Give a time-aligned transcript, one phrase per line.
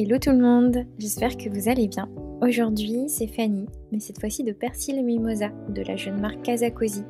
[0.00, 2.08] Hello tout le monde, j'espère que vous allez bien.
[2.40, 7.02] Aujourd'hui, c'est Fanny, mais cette fois-ci de Persil et Mimosa, de la jeune marque Casacosi,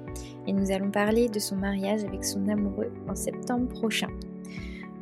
[0.46, 4.08] et nous allons parler de son mariage avec son amoureux en septembre prochain.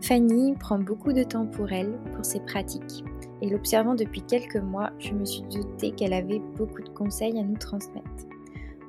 [0.01, 3.05] Fanny prend beaucoup de temps pour elle, pour ses pratiques,
[3.41, 7.45] et l'observant depuis quelques mois, je me suis douté qu'elle avait beaucoup de conseils à
[7.45, 8.27] nous transmettre.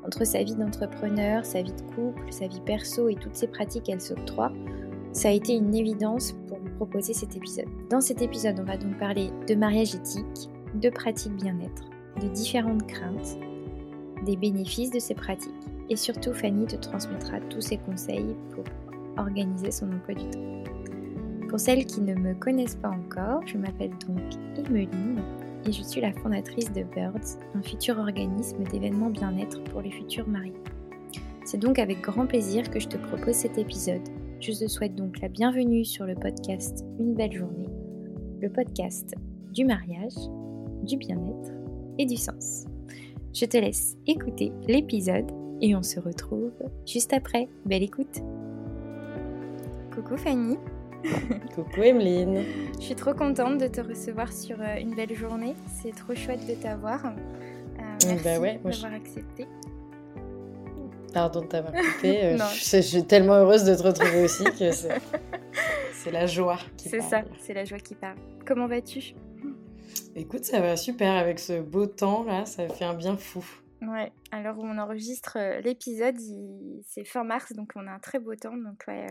[0.08, 3.84] Entre sa vie d'entrepreneur, sa vie de couple, sa vie perso et toutes ses pratiques
[3.84, 4.52] qu'elle s'octroie,
[5.18, 7.66] ça a été une évidence pour vous proposer cet épisode.
[7.90, 11.90] Dans cet épisode, on va donc parler de mariage éthique, de pratiques bien-être,
[12.22, 13.36] de différentes craintes,
[14.28, 15.52] des bénéfices de ces pratiques
[15.90, 18.64] et surtout Fanny te transmettra tous ses conseils pour
[19.18, 20.64] organiser son emploi du temps.
[21.50, 24.22] Pour celles qui ne me connaissent pas encore, je m'appelle donc
[24.56, 25.24] Emeline
[25.66, 30.28] et je suis la fondatrice de Birds, un futur organisme d'événements bien-être pour les futurs
[30.28, 30.62] mariés.
[31.44, 34.08] C'est donc avec grand plaisir que je te propose cet épisode
[34.40, 37.70] je te souhaite donc la bienvenue sur le podcast Une belle journée,
[38.40, 39.16] le podcast
[39.52, 40.14] du mariage,
[40.84, 41.52] du bien-être
[41.98, 42.66] et du sens.
[43.34, 45.30] Je te laisse écouter l'épisode
[45.62, 46.54] et on se retrouve
[46.86, 47.50] juste après.
[47.66, 48.22] Belle écoute
[49.94, 50.58] Coucou Fanny
[51.56, 52.44] Coucou Emeline
[52.80, 56.48] Je suis trop contente de te recevoir sur euh, Une belle journée, c'est trop chouette
[56.48, 57.06] de t'avoir.
[57.06, 59.48] Euh, merci bah ouais, d'avoir accepté.
[61.18, 62.26] Pardon de t'avoir coupé.
[62.26, 67.02] Euh, je, suis tellement heureuse de te retrouver aussi que c'est la joie qui C'est
[67.02, 68.20] ça, c'est la joie qui parle.
[68.46, 69.16] Comment vas-tu?
[70.16, 73.44] Écoute, ça va super avec ce beau temps là, ça fait un bien fou.
[73.82, 76.18] Ouais, alors on enregistre euh, l'épisode,
[76.88, 79.08] c'est fin mars, donc on a un très beau temps, donc ouais,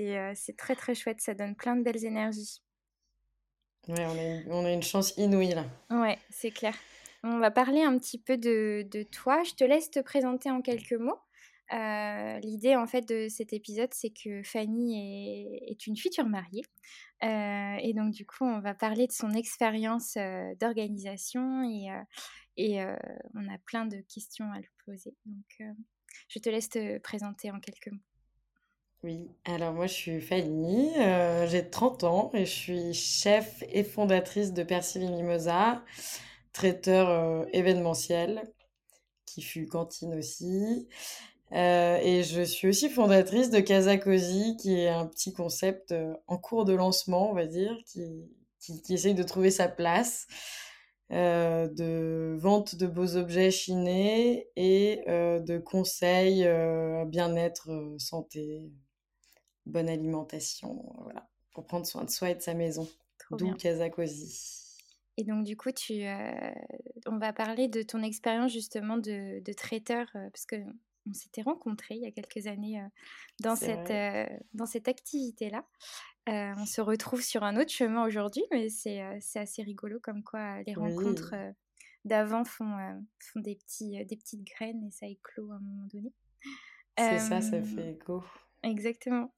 [0.00, 2.62] euh, c'est très très chouette, ça donne plein de belles énergies.
[3.88, 5.64] Ouais, on a une, on a une chance inouïe là.
[5.90, 6.74] Ouais, c'est clair.
[7.22, 9.42] On va parler un petit peu de, toi.
[9.42, 11.18] Je te laisse te présenter en quelques mots.
[11.72, 16.64] Euh, l'idée en fait de cet épisode, c'est que Fanny est, une future mariée.
[17.22, 21.90] Euh, et donc du coup, on va parler de son expérience euh, d'organisation et,
[22.56, 22.82] et
[23.34, 25.14] on a plein de questions à lui poser.
[25.26, 25.62] Donc
[26.28, 28.00] je te laisse te présenter en quelques mots.
[29.02, 30.90] Oui, alors moi je suis Fanny,
[31.46, 35.82] j'ai 30 ans et je suis chef et fondatrice de Persil Mimosa
[36.60, 38.42] traiteur euh, événementiel,
[39.24, 40.86] qui fut cantine aussi.
[41.52, 46.12] Euh, et je suis aussi fondatrice de Casa Cozy, qui est un petit concept euh,
[46.26, 48.04] en cours de lancement, on va dire, qui,
[48.58, 50.26] qui, essaye de trouver sa place,
[51.08, 56.46] de vente de beaux objets chinés et de conseils
[57.06, 58.70] bien-être, santé,
[59.64, 62.86] bonne alimentation, voilà, pour prendre soin de soi et de sa maison.
[63.30, 64.59] D'où Casa Cozy.
[65.20, 66.50] Et donc, du coup, tu, euh,
[67.06, 70.72] on va parler de ton expérience justement de, de traiteur, euh, parce qu'on
[71.06, 72.88] on s'était rencontrés il y a quelques années euh,
[73.40, 73.92] dans, cette,
[74.54, 75.66] dans cette activité-là.
[76.26, 79.02] on se retrouve sur un autre chemin aujourd'hui, mais c'est
[79.34, 81.34] assez rigolo comme quoi les rencontres
[82.06, 82.78] d'avant font,
[83.18, 86.14] font des, petits, des petites graines et ça éclot à un moment donné.
[86.96, 88.24] C'est ça, ça fait écho.
[88.62, 89.34] Exactement.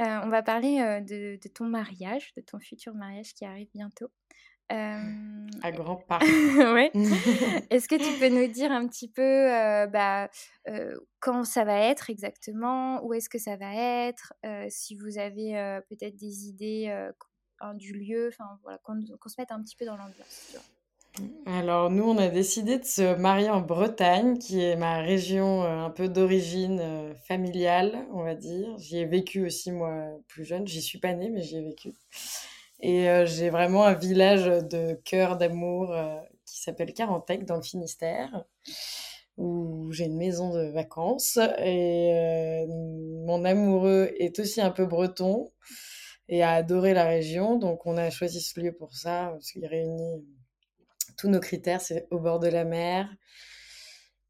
[0.00, 4.10] on va parler de, de, ton mariage, de ton futur mariage qui arrive bientôt.
[4.70, 6.18] À grands pas.
[6.20, 6.90] ouais.
[7.70, 9.46] Est-ce que tu peux nous dire un petit peu
[9.90, 10.28] bah,
[11.20, 13.04] quand ça va être exactement?
[13.04, 14.34] Où est-ce que ça va être?
[14.68, 17.10] Si vous avez peut-être des idées
[17.74, 20.56] du lieu, enfin voilà, qu'on se mette un petit peu dans l'ambiance.
[21.46, 25.90] Alors nous, on a décidé de se marier en Bretagne, qui est ma région un
[25.90, 28.76] peu d'origine familiale, on va dire.
[28.78, 30.66] J'y ai vécu aussi moi plus jeune.
[30.66, 31.92] J'y suis pas née, mais j'y ai vécu.
[32.86, 37.62] Et euh, j'ai vraiment un village de cœur d'amour euh, qui s'appelle Carantec dans le
[37.62, 38.44] Finistère,
[39.38, 41.38] où j'ai une maison de vacances.
[41.60, 42.66] Et euh,
[43.24, 45.50] mon amoureux est aussi un peu breton
[46.28, 47.56] et a adoré la région.
[47.58, 50.22] Donc on a choisi ce lieu pour ça, parce qu'il réunit
[51.16, 51.80] tous nos critères.
[51.80, 53.08] C'est au bord de la mer.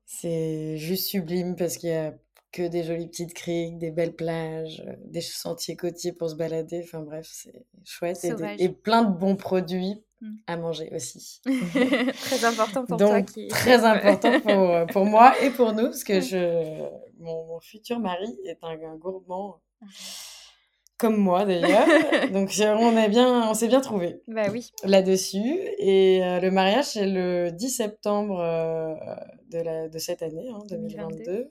[0.06, 2.14] C'est juste sublime parce qu'il y a
[2.54, 6.82] que des jolies petites criques, des belles plages, euh, des sentiers côtiers pour se balader.
[6.84, 8.24] Enfin bref, c'est chouette.
[8.58, 10.30] Et, plein de bons produits mmh.
[10.46, 11.42] à manger aussi.
[12.20, 13.22] très important pour toi.
[13.22, 13.48] Qui...
[13.48, 18.38] Très important pour, euh, pour moi et pour nous, parce que je, mon, futur mari
[18.46, 19.60] est un, gourmand.
[19.82, 19.86] Ah.
[20.96, 21.88] Comme moi d'ailleurs.
[22.30, 24.22] Donc on est bien, on s'est bien trouvé.
[24.28, 24.70] Bah oui.
[24.84, 25.58] Là-dessus.
[25.78, 28.36] Et euh, le mariage, c'est le 10 septembre
[29.50, 31.32] de, la, de cette année, 2022.
[31.32, 31.50] Hein,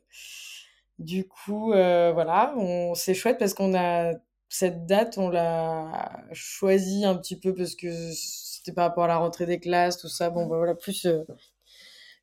[0.99, 2.93] du coup, euh, voilà, on...
[2.95, 4.13] c'est chouette parce qu'on a
[4.49, 9.17] cette date, on l'a choisie un petit peu parce que c'était par rapport à la
[9.17, 10.29] rentrée des classes, tout ça.
[10.29, 11.23] Bon, bah, voilà, plus euh,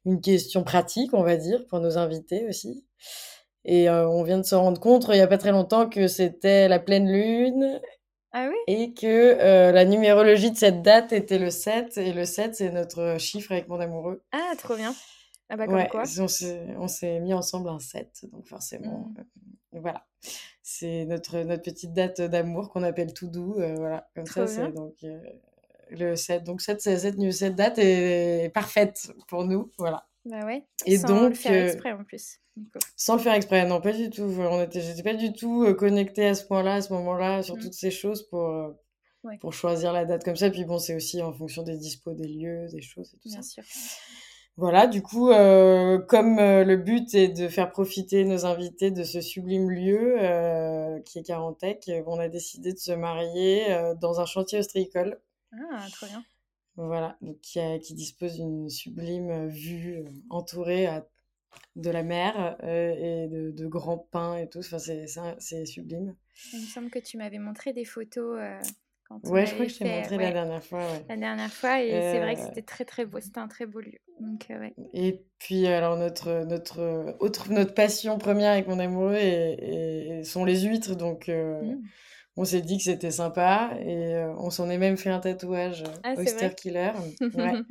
[0.06, 2.84] une question pratique, on va dire, pour nos invités aussi.
[3.64, 6.06] Et euh, on vient de se rendre compte il n'y a pas très longtemps que
[6.06, 7.80] c'était la pleine lune
[8.32, 8.56] Ah oui?
[8.68, 11.98] Et que la numérologie de cette date était le 7.
[11.98, 14.22] Et le 7, c'est notre chiffre avec mon amoureux.
[14.32, 14.94] Ah, trop bien.
[15.50, 16.04] Ah bah comme quoi.
[16.18, 18.26] On s'est mis ensemble un 7.
[18.32, 19.12] Donc forcément,
[19.72, 19.80] mmh.
[19.80, 20.06] voilà.
[20.62, 23.54] C'est notre, notre petite date d'amour qu'on appelle tout doux.
[23.54, 24.94] voilà, comme ça, c'est donc
[25.90, 26.44] le 7.
[26.44, 29.72] Donc cette, cette, cette date est parfaite pour nous.
[29.76, 30.06] Voilà.
[30.24, 30.64] Bah ouais.
[30.86, 32.40] Et sans donc, le faire exprès en plus.
[32.96, 34.22] Sans le faire exprès, non, pas du tout.
[34.22, 37.56] On était, j'étais pas du tout euh, connectée à ce point-là, à ce moment-là, sur
[37.56, 37.60] mmh.
[37.60, 38.72] toutes ces choses pour, euh,
[39.40, 40.50] pour choisir la date comme ça.
[40.50, 43.42] Puis bon, c'est aussi en fonction des dispos des lieux, des choses et tout Bien
[43.42, 43.62] ça.
[43.62, 43.64] Sûr.
[44.56, 49.20] Voilà, du coup, euh, comme le but est de faire profiter nos invités de ce
[49.20, 50.16] sublime lieu
[51.06, 53.66] qui est Carantec, on a décidé de se marier
[54.00, 55.18] dans un chantier ostréicole.
[55.52, 56.22] Ah, trop bien.
[56.76, 61.06] Voilà, donc qui, qui dispose d'une sublime vue entourée à
[61.76, 64.60] de la mer euh, et de, grands pins et tout.
[64.60, 66.14] Enfin, c'est sublime.
[66.52, 68.38] Il me semble que tu m'avais montré des photos.
[69.10, 70.82] Euh, quand ouais, je crois que je t'ai montré la dernière fois.
[71.08, 73.20] La dernière fois, et c'est vrai que euh, c'était très très beau.
[73.20, 73.98] C'était un très beau lieu.
[74.20, 74.74] Donc, ouais.
[74.92, 79.16] Et puis, alors, notre, notre, autre, notre passion première avec mon amoureux
[80.24, 80.94] sont les huîtres.
[80.96, 81.76] Donc, mmh
[82.36, 85.82] on s'est dit que c'était sympa et euh, on s'en est même fait un tatouage
[85.82, 86.92] euh, ah, Oyster Killer,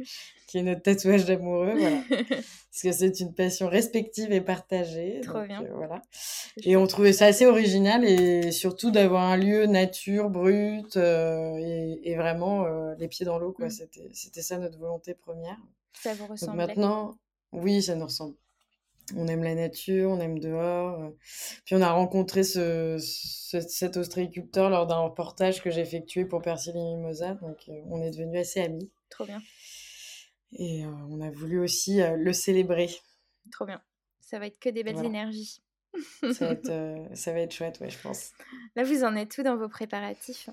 [0.47, 2.01] qui est notre tatouage d'amoureux, voilà.
[2.29, 5.21] Parce que c'est une passion respective et partagée.
[5.23, 5.63] Trop bien.
[5.63, 6.01] Euh, voilà.
[6.63, 12.67] Et on trouvait ça assez original et surtout d'avoir un lieu nature, brut et, vraiment
[12.97, 13.67] les pieds dans l'eau, quoi.
[13.67, 14.09] Mm.
[14.13, 15.57] C'était ça notre volonté première.
[15.93, 17.17] Ça vous ressemble maintenant,
[17.53, 18.35] oui, ça nous ressemble
[19.15, 21.01] on aime la nature, on aime dehors.
[21.01, 21.09] Euh.
[21.65, 26.75] Puis on a rencontré ce, cet ostréiculteur lors d'un reportage que j'ai effectué pour Persil
[26.75, 28.91] et Mimosa, donc euh, on est devenus assez amis.
[29.09, 29.41] Trop bien.
[30.53, 32.89] Et euh, on a voulu aussi le célébrer.
[33.51, 33.81] Trop bien.
[34.21, 35.61] Ça va être que des belles énergies.
[36.33, 38.31] ça, va être, ça va être chouette, ouais, je pense.
[38.75, 40.49] Là, vous en êtes tout dans vos préparatifs?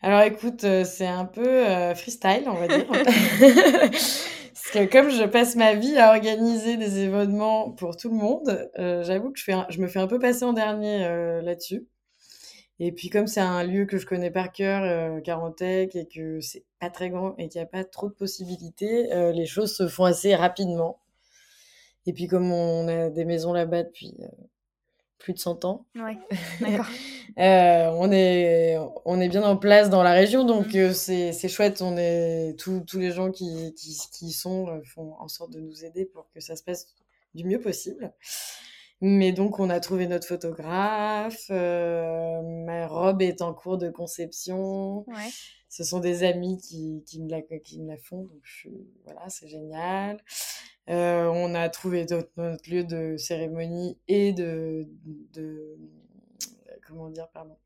[0.00, 1.64] Alors écoute, c'est un peu
[1.94, 2.86] freestyle, on va dire.
[4.72, 8.68] Parce que comme je passe ma vie à organiser des événements pour tout le monde,
[8.78, 11.86] euh, j'avoue que je, fais je me fais un peu passer en dernier euh, là-dessus.
[12.78, 16.40] Et puis comme c'est un lieu que je connais par cœur, euh, Carantec, et que
[16.40, 19.74] c'est pas très grand et qu'il n'y a pas trop de possibilités, euh, les choses
[19.74, 21.00] se font assez rapidement.
[22.06, 24.16] Et puis comme on a des maisons là-bas depuis
[25.18, 25.86] plus de 100 ans.
[25.94, 26.18] Ouais,
[26.60, 26.86] d'accord.
[27.38, 30.78] euh, on, est, on est bien en place dans la région, donc mmh.
[30.78, 31.82] euh, c'est chouette.
[31.82, 35.84] On est, tous les gens qui, qui, qui sont euh, font en sorte de nous
[35.84, 36.86] aider pour que ça se passe
[37.34, 38.12] du mieux possible.
[39.00, 41.48] Mais donc, on a trouvé notre photographe.
[41.50, 45.04] Ma robe est en cours de conception.
[45.08, 45.30] Ouais.
[45.78, 48.22] Ce sont des amis qui, qui, me, la, qui me la font.
[48.22, 48.68] Donc, je,
[49.04, 50.20] voilà, c'est génial.
[50.90, 54.88] Euh, on a trouvé notre, lieu de cérémonie et de,
[55.32, 55.78] de
[56.84, 57.56] comment dire, pardon,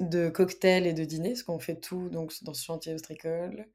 [0.00, 3.66] de cocktails et de dîner, ce qu'on fait tout donc dans ce chantier austricole.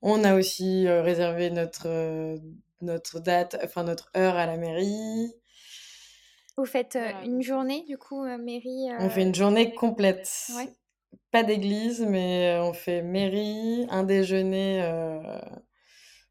[0.00, 2.38] On a aussi euh, réservé notre, euh,
[2.80, 5.34] notre date, enfin notre heure à la mairie.
[6.56, 6.96] Vous faites
[7.26, 10.26] une journée du coup, mairie On fait une journée complète.
[10.56, 10.72] Ouais.
[11.36, 14.80] Pas d'église, mais on fait mairie, un déjeuner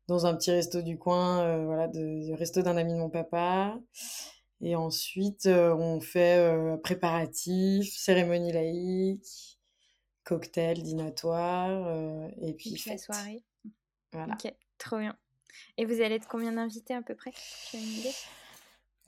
[0.08, 3.80] dans un petit resto du coin, euh, voilà, de, resto d'un ami de mon papa.
[4.62, 9.60] Et ensuite, euh, on fait euh, préparatifs, cérémonie laïque,
[10.24, 12.94] cocktail, dînatoire, et puis fête.
[12.94, 13.44] La soirée.
[14.12, 14.34] Voilà.
[14.34, 15.16] Ok, trop bien.
[15.78, 17.32] Et vous allez être combien d'invités à peu près
[17.70, 18.14] Tu as une idée?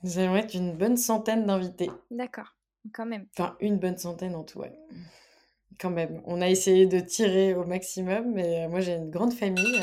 [0.04, 1.90] Nous allons être une bonne centaine d'invités.
[2.10, 2.56] D'accord,
[2.92, 3.26] quand même.
[3.36, 4.78] Enfin, une bonne centaine en tout, ouais.
[5.80, 6.20] Quand même.
[6.24, 9.80] On a essayé de tirer au maximum, mais moi j'ai une grande famille.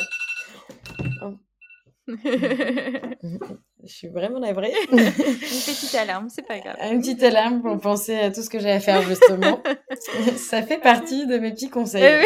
[3.86, 4.74] Je suis vraiment navrée.
[4.92, 6.76] Une petite alarme, c'est pas grave.
[6.92, 9.62] Une petite alarme pour penser à tout ce que j'ai à faire, justement.
[10.38, 12.26] Ça fait partie de mes petits conseils.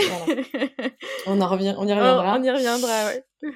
[1.28, 2.38] On, en revient, on y reviendra.
[2.38, 3.24] On, y reviendra, ouais.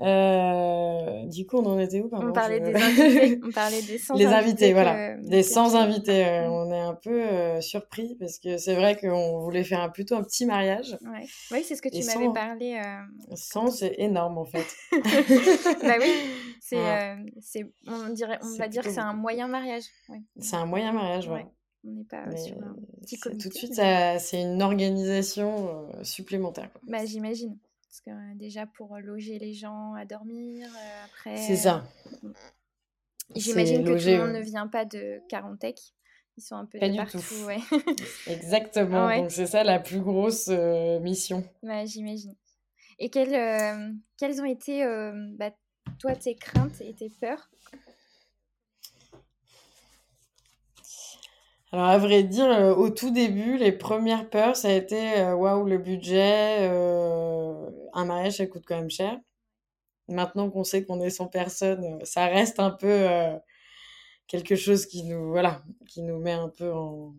[0.00, 3.40] Euh, du coup, on en était où On parlait des invités.
[3.44, 5.16] On parlait des 100 Les invités, voilà.
[5.18, 6.24] Des 100 invités.
[6.24, 6.50] Mm.
[6.50, 10.16] on est un peu euh, surpris parce que c'est vrai qu'on voulait faire un, plutôt
[10.16, 10.98] un petit mariage.
[11.02, 11.24] Ouais.
[11.52, 12.80] Oui, c'est ce que tu m'avais parlé.
[13.32, 14.66] 100, euh, c'est énorme en fait.
[14.90, 16.12] bah oui,
[16.60, 19.84] c'est, on, dirait, on va dire que c'est un moyen mariage.
[20.40, 21.46] C'est un moyen mariage, ouais.
[21.84, 23.42] On n'est pas sur un petit comité.
[23.42, 26.70] Tout de suite, c'est une organisation supplémentaire.
[26.88, 27.56] Bah, j'imagine.
[27.92, 30.66] Parce que déjà pour loger les gens à dormir,
[31.04, 31.36] après.
[31.36, 31.84] C'est ça.
[33.36, 35.78] J'imagine que tout le monde ne vient pas de Carantec.
[36.38, 37.18] Ils sont un peu de partout.
[37.44, 37.58] Ouais.
[38.26, 39.14] Exactement.
[39.14, 40.48] Donc c'est ça la plus grosse
[41.02, 41.44] mission.
[41.62, 42.34] Bah, J'imagine.
[42.98, 44.86] Et quelles, quelles ont été,
[45.36, 45.50] bah,
[45.98, 47.50] toi, tes craintes et tes peurs?
[51.72, 55.34] Alors, à vrai dire, euh, au tout début, les premières peurs, ça a été euh,
[55.34, 59.18] waouh, le budget, euh, un mariage, ça coûte quand même cher.
[60.08, 63.06] Maintenant qu'on sait qu'on est 100 personnes, ça reste un peu
[64.26, 67.14] quelque chose qui nous, voilà, qui nous met un peu en,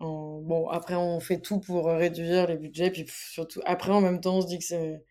[0.00, 4.36] Bon, après, on fait tout pour réduire les budgets, puis surtout, après, en même temps,
[4.38, 5.04] on se dit que c'est,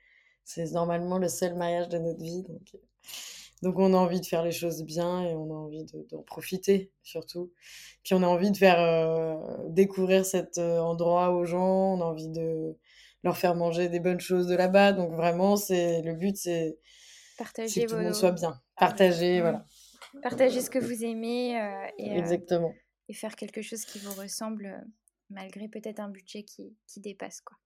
[0.46, 2.76] c'est normalement le seul mariage de notre vie, donc.
[3.62, 6.92] Donc on a envie de faire les choses bien et on a envie d'en profiter
[7.04, 7.52] surtout.
[8.04, 9.36] Puis on a envie de faire euh,
[9.70, 12.76] découvrir cet euh, endroit aux gens, on a envie de
[13.24, 14.94] leur faire manger des bonnes choses de là-bas.
[14.94, 16.80] Donc vraiment, c'est le but, c'est
[17.38, 18.60] que tout le monde soit bien.
[18.78, 19.66] Partager, voilà.
[20.24, 22.74] Partager ce que vous aimez euh, et, Exactement.
[23.10, 24.84] et faire quelque chose qui vous ressemble
[25.30, 27.58] malgré peut-être un budget qui, qui dépasse quoi.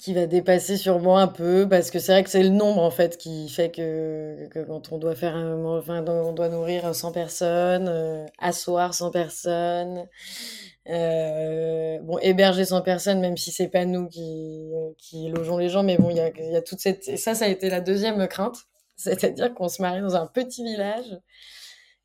[0.00, 2.90] Qui va dépasser sûrement un peu, parce que c'est vrai que c'est le nombre en
[2.90, 7.88] fait qui fait que, quand on doit faire un, enfin, on doit nourrir 100 personnes,
[7.88, 10.06] euh, asseoir 100 personnes,
[10.88, 15.98] euh, bon, héberger 100 personnes, même si c'est pas nous qui, logeons les gens, mais
[15.98, 16.20] bon, il y
[16.56, 17.08] a, toute cette.
[17.08, 18.56] Et ça, ça a été la deuxième crainte,
[18.96, 21.18] c'est-à-dire qu'on se marie dans un petit village.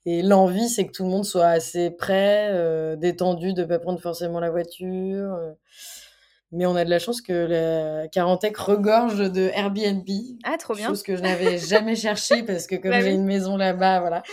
[0.07, 3.99] Et l'envie, c'est que tout le monde soit assez prêt, euh, détendu, de pas prendre
[3.99, 5.35] forcément la voiture.
[6.55, 10.07] Mais on a de la chance que la Carantec regorge de Airbnb.
[10.43, 10.87] Ah, trop bien.
[10.87, 14.23] Chose que je n'avais jamais cherché parce que comme bah j'ai une maison là-bas, voilà.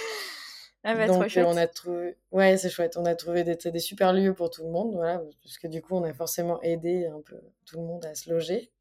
[0.85, 2.97] Ah bah, Donc, trop on a trouvé, ouais, c'est chouette.
[2.97, 5.81] On a trouvé des, des, super lieux pour tout le monde, voilà, parce que du
[5.81, 7.37] coup, on a forcément aidé un peu
[7.67, 8.73] tout le monde à se loger.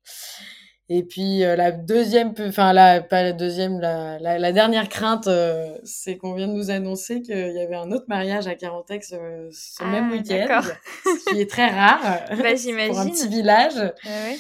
[0.93, 5.77] Et puis euh, la deuxième, enfin la, pas la deuxième, la, la, dernière crainte, euh,
[5.85, 9.49] c'est qu'on vient de nous annoncer qu'il y avait un autre mariage à Carentex ce,
[9.53, 10.61] ce même ah, week-end,
[11.05, 12.35] ce qui est très rare bah,
[12.89, 13.77] pour un petit village.
[13.77, 14.37] ouais.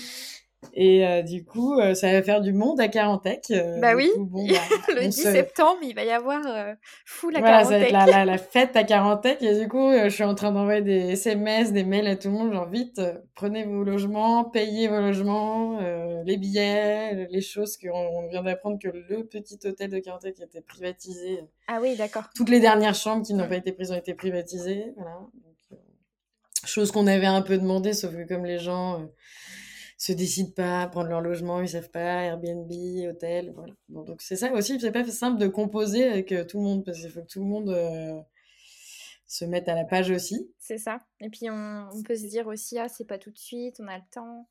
[0.73, 3.47] Et euh, du coup, euh, ça va faire du monde à Carantec.
[3.51, 4.59] Euh, bah oui, bah,
[4.95, 6.41] le 10 septembre, il va y avoir
[7.05, 9.41] fou la voilà, ça va être la, la, fête à Carantec.
[9.41, 12.35] Et du coup, je suis en train d'envoyer des SMS, des mails à tout le
[12.35, 13.01] monde, genre vite,
[13.35, 15.79] prenez vos logements, payez vos logements,
[16.25, 21.39] les billets, les choses qu'on vient d'apprendre que le petit hôtel de Carantec était privatisé.
[21.67, 22.23] Ah oui, d'accord.
[22.35, 24.93] Toutes les dernières chambres qui n'ont pas été prises ont été privatisées.
[24.95, 25.17] Voilà.
[26.65, 29.09] chose qu'on avait un peu demandé, sauf que comme les gens
[30.01, 32.71] se décident pas à prendre leur logement, ils savent pas, Airbnb,
[33.07, 33.75] hôtel, voilà.
[33.89, 36.99] donc c'est ça aussi, c'est pas simple de composer avec euh, tout le monde, parce
[36.99, 38.19] qu'il faut que tout le monde euh,
[39.27, 40.49] se mette à la page aussi.
[40.57, 40.97] C'est ça.
[41.19, 43.97] Et puis on, peut se dire aussi, ah, c'est pas tout de suite, on a
[43.97, 44.47] le temps.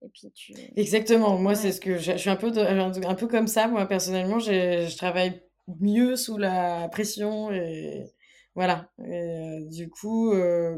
[0.00, 0.54] Et puis tu...
[0.76, 4.38] Exactement, moi c'est ce que je, suis un peu, un peu comme ça, moi personnellement,
[4.38, 5.42] je travaille
[5.80, 8.12] mieux sous la pression et
[8.54, 8.92] voilà.
[9.04, 10.32] Et, euh, du coup,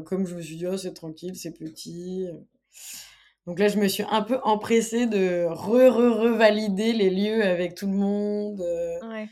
[0.07, 2.27] comme je me suis dit, oh, c'est tranquille, c'est petit.
[3.47, 7.93] Donc là, je me suis un peu empressée de re-re-revalider les lieux avec tout le
[7.93, 9.25] monde euh,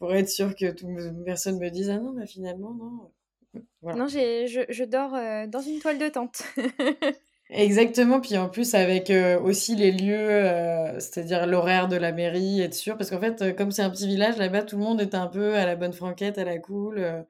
[0.00, 0.88] pour être sûre que tout,
[1.24, 3.12] personne me dise Ah non, mais finalement, non.
[3.94, 6.42] Non, je, je, dors euh, dans une toile de tente.
[7.50, 12.74] Exactement, puis en plus avec euh, aussi les lieux, c'est-à-dire l'horaire de la mairie, être
[12.74, 15.28] sûr, parce qu'en fait, comme c'est un petit village, là-bas, tout le monde est un
[15.28, 17.24] peu à la bonne franquette, à la cool.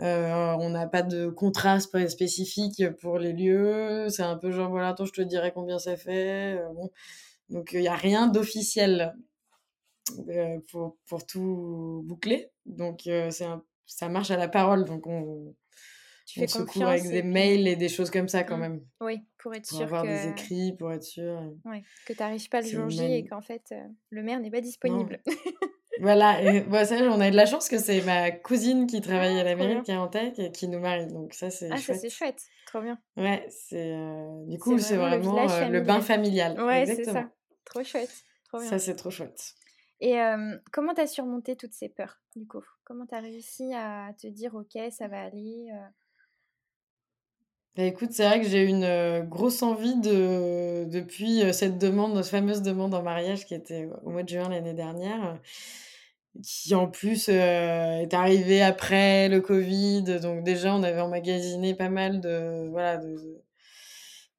[0.00, 4.08] Euh, on n'a pas de contraste spécifique pour les lieux.
[4.08, 6.58] C'est un peu genre, voilà, attends, je te dirai combien ça fait.
[6.58, 6.90] Euh, bon.
[7.50, 9.14] Donc, il n'y a rien d'officiel
[10.28, 12.50] euh, pour, pour, tout boucler.
[12.64, 14.84] Donc, ça marche à la parole.
[14.84, 15.54] Donc, on,
[16.24, 18.60] tu se court avec des mails et des choses comme ça quand mmh.
[18.60, 18.84] même.
[19.02, 21.52] Oui, pour être pour sûr avoir des écrits, pour être sûr.
[21.66, 23.74] Ouais, que tu n'arrives pas le jour J et qu'en fait,
[24.08, 25.20] le maire n'est pas disponible.
[26.00, 29.38] Voilà, et ça, on a eu de la chance que c'est ma cousine qui travaille
[29.38, 31.06] à la mairie qui est en tech et qui nous marie.
[31.06, 31.96] Donc ça, c'est ah, chouette.
[31.96, 32.42] ça, c'est chouette.
[32.66, 32.98] Trop bien.
[33.16, 33.92] Ouais, c'est...
[33.92, 36.60] Euh, du coup, c'est vraiment, le, le, bain familial.
[36.60, 37.28] Ouais, c'est ça.
[37.64, 38.12] Trop chouette.
[38.48, 38.68] Trop bien.
[38.68, 39.54] Ça, c'est trop chouette.
[40.00, 40.18] Et
[40.72, 42.64] comment tu as surmonté toutes ces peurs, du coup?
[42.84, 45.68] Comment tu as réussi à te dire, OK, ça va aller
[47.76, 52.62] bah, écoute, c'est vrai que j'ai une grosse envie de, depuis cette demande, cette fameuse
[52.62, 55.38] demande en mariage qui était au mois de juin l'année dernière,
[56.42, 60.02] qui en plus est arrivée après le Covid.
[60.20, 63.42] Donc déjà, on avait emmagasiné pas mal de, voilà, de,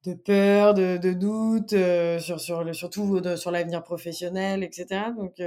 [0.04, 1.74] de peur, de, de doutes
[2.20, 5.12] sur, sur surtout sur l'avenir professionnel, etc.
[5.16, 5.40] Donc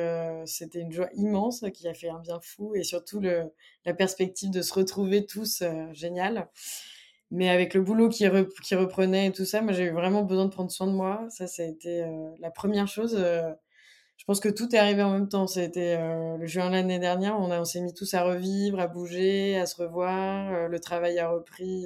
[0.45, 3.51] c'était une joie immense qui a fait un bien fou et surtout le,
[3.85, 5.63] la perspective de se retrouver tous
[5.93, 6.47] génial.
[7.29, 8.25] Mais avec le boulot qui,
[8.63, 11.25] qui reprenait et tout ça, moi j'ai eu vraiment besoin de prendre soin de moi.
[11.29, 13.17] Ça, ça a été euh, la première chose.
[13.19, 13.51] Euh,
[14.15, 15.45] je pense que tout est arrivé en même temps.
[15.45, 19.57] C'était euh, le juin l'année dernière, on, on s'est mis tous à revivre, à bouger,
[19.57, 20.69] à se revoir.
[20.69, 21.85] le travail a repris.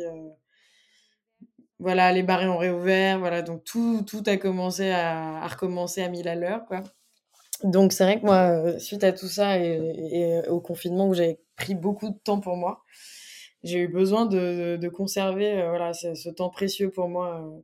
[1.79, 3.19] voilà, les barres ont réouvert.
[3.19, 6.83] Voilà, donc tout, tout a commencé à, à recommencer à mille à l'heure, quoi.
[7.63, 11.75] Donc c'est vrai que moi, suite à tout ça et au confinement où j'avais pris
[11.75, 12.83] beaucoup de temps pour moi,
[13.63, 17.63] j'ai eu besoin de, de, conserver voilà, ce, temps précieux pour moi.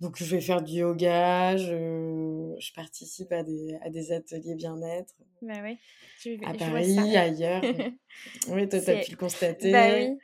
[0.00, 5.14] Donc, je vais faire du yoga, je, je participe à des, à des ateliers bien-être.
[5.40, 5.78] Bah oui.
[6.44, 7.62] à Paris, ailleurs.
[8.48, 9.72] oui, toi, tu as pu le constater.
[9.72, 10.18] Bah oui.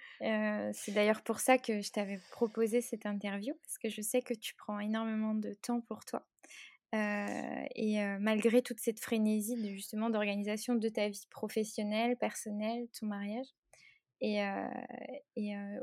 [0.75, 4.35] c'est d'ailleurs pour ça que je t'avais proposé cette interview, parce que je sais que
[4.35, 6.26] tu prends énormément de temps pour toi.
[6.93, 13.47] et malgré toute cette frénésie de, justement d'organisation de ta vie professionnelle, personnelle, ton mariage.
[14.23, 14.41] Et,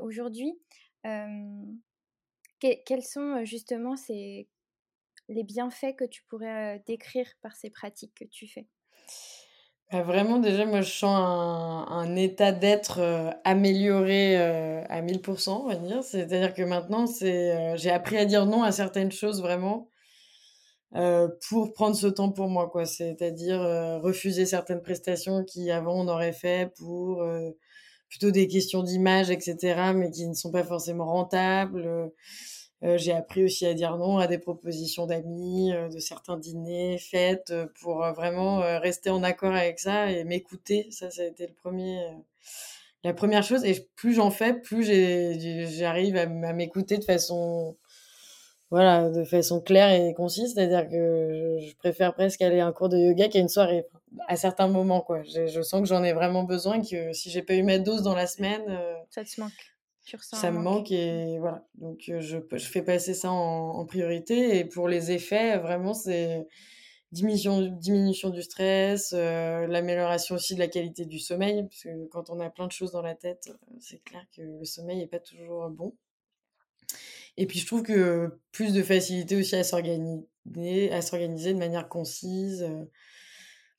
[0.00, 0.58] aujourd'hui,
[2.58, 4.48] quels sont justement ces,
[5.28, 8.66] les bienfaits que tu pourrais décrire par ces pratiques que tu fais?
[9.92, 13.00] Bah, Vraiment, déjà, moi, je sens un, état d'être
[13.44, 16.02] amélioré à 1000%, on va dire.
[16.02, 19.90] C'est-à-dire que maintenant, j'ai appris à dire non à certaines choses, vraiment,
[20.92, 22.86] pour prendre ce temps pour moi, quoi.
[22.86, 23.60] C'est-à-dire
[24.02, 27.22] refuser certaines prestations qui, avant, on aurait fait pour
[28.10, 32.10] plutôt des questions d'image, etc., mais qui ne sont pas forcément rentables.
[32.82, 36.98] Euh, j'ai appris aussi à dire non à des propositions d'amis, euh, de certains dîners,
[36.98, 40.88] fêtes, euh, pour vraiment rester en accord avec ça et m'écouter.
[40.90, 42.00] Ça, ça a été le premier,
[43.04, 43.64] la première chose.
[43.64, 44.84] Et plus j'en fais, plus
[45.76, 47.76] j'arrive à, m'écouter de façon,
[48.70, 50.54] voilà, de façon claire et concise.
[50.54, 53.86] C'est-à-dire que je, préfère presque aller à un cours de yoga qu'à une soirée
[54.28, 55.22] à certains moments, quoi.
[55.22, 58.02] Je, je sens que j'en ai vraiment besoin, que si j'ai pas eu ma dose
[58.02, 58.64] dans la semaine,
[59.10, 59.52] ça te manque
[60.18, 61.66] ça me manque et voilà.
[61.74, 64.58] Donc je, je fais passer ça en, priorité.
[64.58, 66.46] Et pour les effets, vraiment, c'est
[67.12, 71.62] diminution, diminution du stress, l'amélioration aussi de la qualité du sommeil.
[71.64, 74.64] Parce que quand on a plein de choses dans la tête, c'est clair que le
[74.64, 75.94] sommeil n'est pas toujours bon.
[77.36, 81.88] Et puis je trouve que plus de facilité aussi à s'organiser, à s'organiser de manière
[81.88, 82.68] concise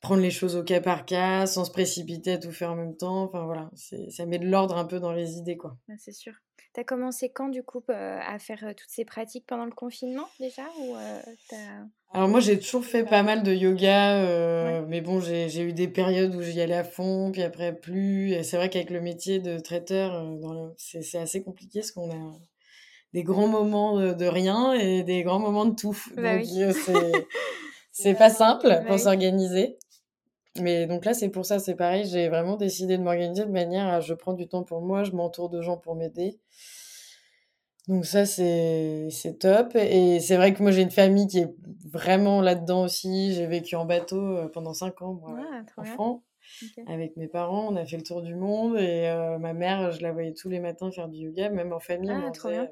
[0.02, 2.98] prendre les choses au cas par cas, sans se précipiter à tout faire en même
[2.98, 3.24] temps.
[3.24, 3.70] Enfin voilà,
[4.10, 5.78] ça met de l'ordre un peu dans les idées quoi.
[5.98, 6.34] c'est sûr.
[6.74, 10.64] Tu as commencé quand du coup à faire toutes ces pratiques pendant le confinement déjà
[10.80, 10.96] ou
[12.14, 16.34] Alors moi j'ai toujours fait pas mal de yoga, mais bon j'ai eu des périodes
[16.34, 18.32] où j'y allais à fond, puis après plus.
[18.32, 20.26] Et c'est vrai qu'avec le métier de traiteur,
[20.78, 22.34] c'est assez compliqué parce qu'on a
[23.14, 25.98] des grands moments de, rien et des grands moments de tout.
[26.16, 26.48] Bah Donc
[27.92, 29.78] c'est pas simple bah pour s'organiser.
[30.60, 33.88] Mais donc là, c'est pour ça, c'est pareil, j'ai vraiment décidé de m'organiser de manière
[33.88, 36.40] à je prends du temps pour moi, je m'entoure de gens pour m'aider.
[37.88, 39.10] Donc ça, c'est
[39.40, 39.76] top.
[39.76, 41.54] Et c'est vrai que moi, j'ai une famille qui est
[41.90, 43.34] vraiment là-dedans aussi.
[43.34, 46.24] J'ai vécu en bateau euh, pendant cinq ans, moi, ah, enfant,
[46.86, 47.70] avec mes parents.
[47.72, 48.78] On a fait le tour du monde.
[48.78, 51.80] Et euh, ma mère, je la voyais tous les matins faire du yoga, même en
[51.80, 52.12] famille.
[52.12, 52.72] Ah, on faisait,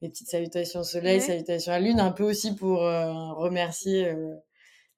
[0.00, 4.14] les petites salutations au soleil, salutations à lune, un peu aussi pour remercier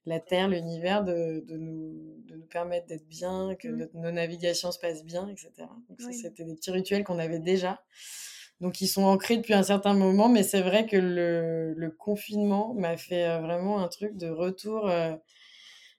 [0.06, 3.88] la Terre, l'univers, de, de, nous, de nous permettre d'être bien, que mmh.
[3.94, 5.50] nos navigations se passent bien, etc.
[5.88, 7.82] Donc ça, c'était des petits rituels qu'on avait déjà.
[8.60, 12.74] Donc ils sont ancrés depuis un certain moment, mais c'est vrai que le, le confinement
[12.74, 14.88] m'a fait vraiment un truc de retour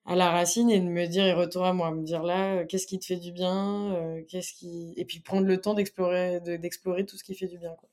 [0.06, 2.88] à la racine et de me dire et retour à moi, me dire là, qu'est-ce
[2.88, 7.18] qui te fait du bien, qu'est-ce qui et puis prendre le temps d'explorer d'explorer tout
[7.18, 7.74] ce qui fait du bien.
[7.78, 7.89] Quoi.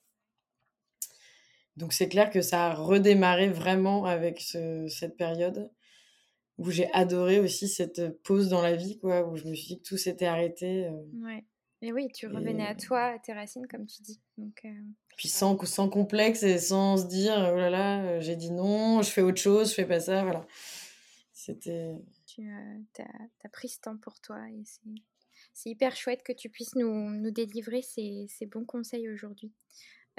[1.76, 5.70] Donc c'est clair que ça a redémarré vraiment avec cette période
[6.60, 9.78] où j'ai adoré aussi cette pause dans la vie, quoi, où je me suis dit
[9.80, 10.86] que tout s'était arrêté.
[10.86, 11.24] Euh.
[11.24, 11.42] Ouais.
[11.80, 14.20] Et oui, tu revenais à toi, à tes racines, comme tu dis.
[14.36, 14.82] Donc, euh,
[15.16, 19.00] Puis sans, sans complexe et sans se dire, oh là là, euh, j'ai dit non,
[19.00, 20.46] je fais autre chose, je fais pas ça, voilà.
[21.32, 21.94] C'était...
[22.26, 24.62] Tu as, pris ce temps pour toi et
[25.54, 29.50] c'est hyper chouette que tu puisses nous, nous délivrer ces, ces bons conseils aujourd'hui.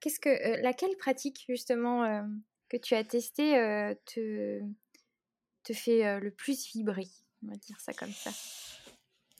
[0.00, 2.28] qu'est-ce que, laquelle pratique justement
[2.68, 3.52] que tu as testée
[4.04, 4.60] te,
[5.64, 7.08] te fait le plus vibrer
[7.44, 8.30] On va dire ça comme ça.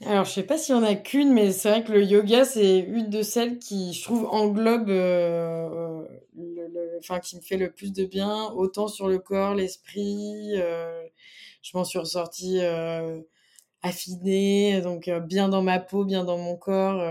[0.07, 2.47] Alors, je sais pas s'il y en a qu'une, mais c'est vrai que le yoga,
[2.47, 6.07] c'est une de celles qui, je trouve, englobe, le,
[7.01, 10.53] enfin, qui me fait le plus de bien, autant sur le corps, l'esprit.
[10.55, 12.61] je m'en suis ressortie
[13.83, 17.03] affinée, donc bien dans ma peau, bien dans mon corps.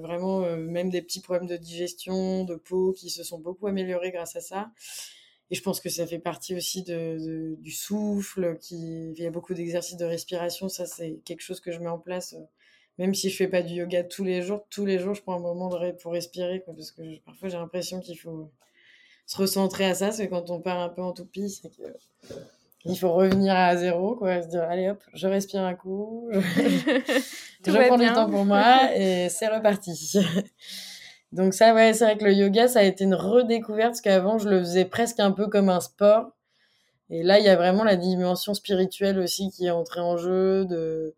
[0.00, 4.36] vraiment, même des petits problèmes de digestion, de peau qui se sont beaucoup améliorés grâce
[4.36, 4.70] à ça.
[5.52, 9.30] Et je pense que ça fait partie aussi de, du souffle, qui, il y a
[9.30, 10.70] beaucoup d'exercices de respiration.
[10.70, 12.32] Ça, c'est quelque chose que je mets en place.
[12.32, 12.42] Euh,
[12.96, 15.34] même si je fais pas du yoga tous les jours, tous les jours, je prends
[15.34, 15.68] un moment
[16.00, 16.64] pour respirer.
[16.64, 18.50] parce que parfois, j'ai l'impression qu'il faut
[19.26, 20.10] se recentrer à ça.
[20.10, 21.82] C'est quand on part un peu en toupie, c'est que
[22.86, 26.40] il faut revenir à zéro, quoi, se dire allez hop, je respire un coup, je,
[27.66, 30.18] je prends du temps pour moi et c'est reparti.
[31.32, 34.38] Donc ça, ouais, c'est vrai que le yoga, ça a été une redécouverte, parce qu'avant,
[34.38, 36.30] je le faisais presque un peu comme un sport.
[37.10, 40.64] Et là, il y a vraiment la dimension spirituelle aussi qui est entrée en jeu,
[40.66, 41.14] de,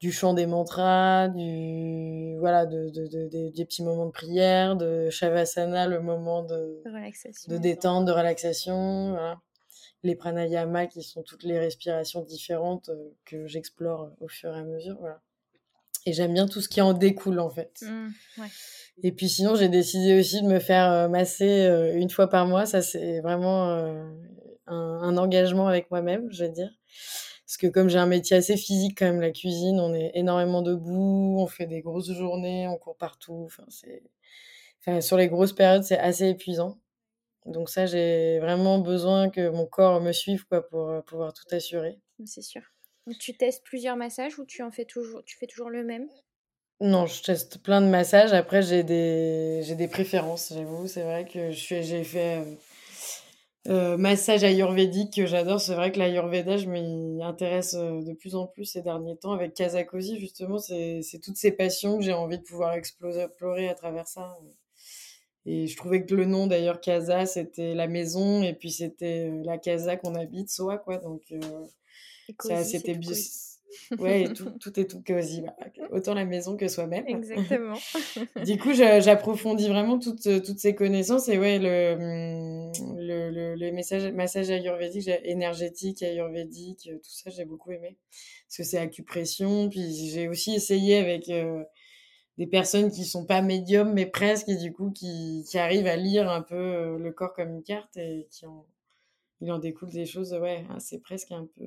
[0.00, 6.00] du chant des mantras, du voilà, de, des petits moments de prière, de shavasana, le
[6.00, 9.16] moment de, relaxation, de détente, de relaxation,
[10.04, 14.62] les pranayama qui sont toutes les respirations différentes euh, que j'explore au fur et à
[14.62, 15.20] mesure, voilà.
[16.06, 17.82] Et j'aime bien tout ce qui en découle en fait.
[17.82, 18.08] Mmh,
[19.02, 22.46] et puis sinon, j'ai décidé aussi de me faire euh, masser euh, une fois par
[22.46, 22.66] mois.
[22.66, 24.12] Ça, c'est vraiment un,
[24.66, 26.70] un, engagement avec moi-même, je vais dire.
[27.46, 30.62] Parce que comme j'ai un métier assez physique quand même, la cuisine, on est énormément
[30.62, 33.46] debout, on fait des grosses journées, on court partout.
[33.46, 36.78] Enfin, sur les grosses périodes, c'est assez épuisant.
[37.46, 41.46] Donc ça, j'ai vraiment besoin que mon corps me suive quoi, pour euh, pouvoir tout
[41.54, 41.98] assurer.
[42.26, 42.62] C'est sûr.
[43.06, 46.08] Donc, tu testes plusieurs massages ou tu en fais toujours, tu fais toujours le même?
[46.80, 48.32] Non, je teste plein de massages.
[48.32, 50.86] Après, j'ai des, j'ai des préférences, j'avoue.
[50.86, 52.54] C'est vrai que je suis, j'ai fait euh,
[53.66, 55.60] euh, massage ayurvédique que j'adore.
[55.60, 59.32] C'est vrai que l'ayurveda, je m'y intéresse euh, de plus en plus ces derniers temps.
[59.32, 64.06] Avec Kazakosi, justement, c'est toutes ces passions que j'ai envie de pouvoir explorer à travers
[64.06, 64.38] ça.
[65.46, 69.58] Et je trouvais que le nom, d'ailleurs, Casa, c'était la maison, et puis c'était la
[69.58, 70.98] casa qu'on habite, soit, quoi.
[70.98, 71.22] Donc,
[72.62, 73.12] c'était bien
[73.98, 75.42] Ouais, tout, tout, est tout cosy.
[75.90, 77.06] Autant la maison que soi-même.
[77.06, 77.74] Exactement.
[78.44, 81.28] du coup, j'approfondis vraiment toutes, toutes ces connaissances.
[81.28, 87.44] Et ouais, le, hum, le, le, les messages, massages ayurvédiques, énergétiques, ayurvédiques, tout ça, j'ai
[87.44, 87.96] beaucoup aimé.
[88.46, 89.68] Parce que c'est acupression.
[89.68, 91.62] Puis j'ai aussi essayé avec euh,
[92.38, 95.96] des personnes qui sont pas médiums, mais presque, et du coup, qui, qui arrivent à
[95.96, 98.66] lire un peu euh, le corps comme une carte et qui en,
[99.40, 101.64] il en découle des choses, ouais, c'est presque un peu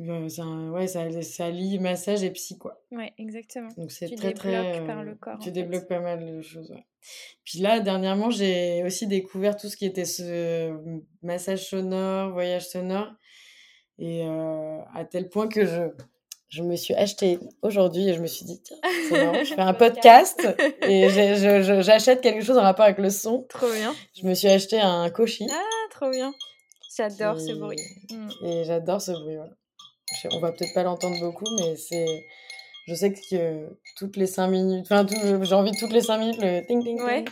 [0.00, 2.82] euh, ouais, ça, ça lie massage et psy, quoi.
[2.90, 3.68] Ouais, exactement.
[3.76, 4.84] Donc c'est très, très.
[4.86, 5.38] par le corps.
[5.38, 6.84] Tu débloques pas mal de choses, ouais.
[7.44, 10.72] Puis là, dernièrement, j'ai aussi découvert tout ce qui était ce
[11.22, 13.12] massage sonore, voyage sonore.
[13.98, 15.82] Et euh, à tel point que je,
[16.48, 18.78] je me suis acheté aujourd'hui et je me suis dit, tiens,
[19.08, 20.44] c'est marrant, je fais un podcast
[20.82, 21.08] et
[21.82, 23.46] j'achète quelque chose en rapport avec le son.
[23.48, 23.94] Trop bien.
[24.20, 25.46] Je me suis acheté un koshi.
[25.52, 26.34] Ah, trop bien.
[26.96, 27.78] J'adore ce bruit.
[28.10, 28.46] Mmh.
[28.46, 29.52] Et j'adore ce bruit, voilà
[30.32, 32.26] on va peut-être pas l'entendre beaucoup, mais c'est.
[32.86, 35.06] Je sais que toutes les 5 minutes, enfin,
[35.42, 37.00] j'ai envie toutes les 5 minutes le ting ting.
[37.00, 37.24] Ouais.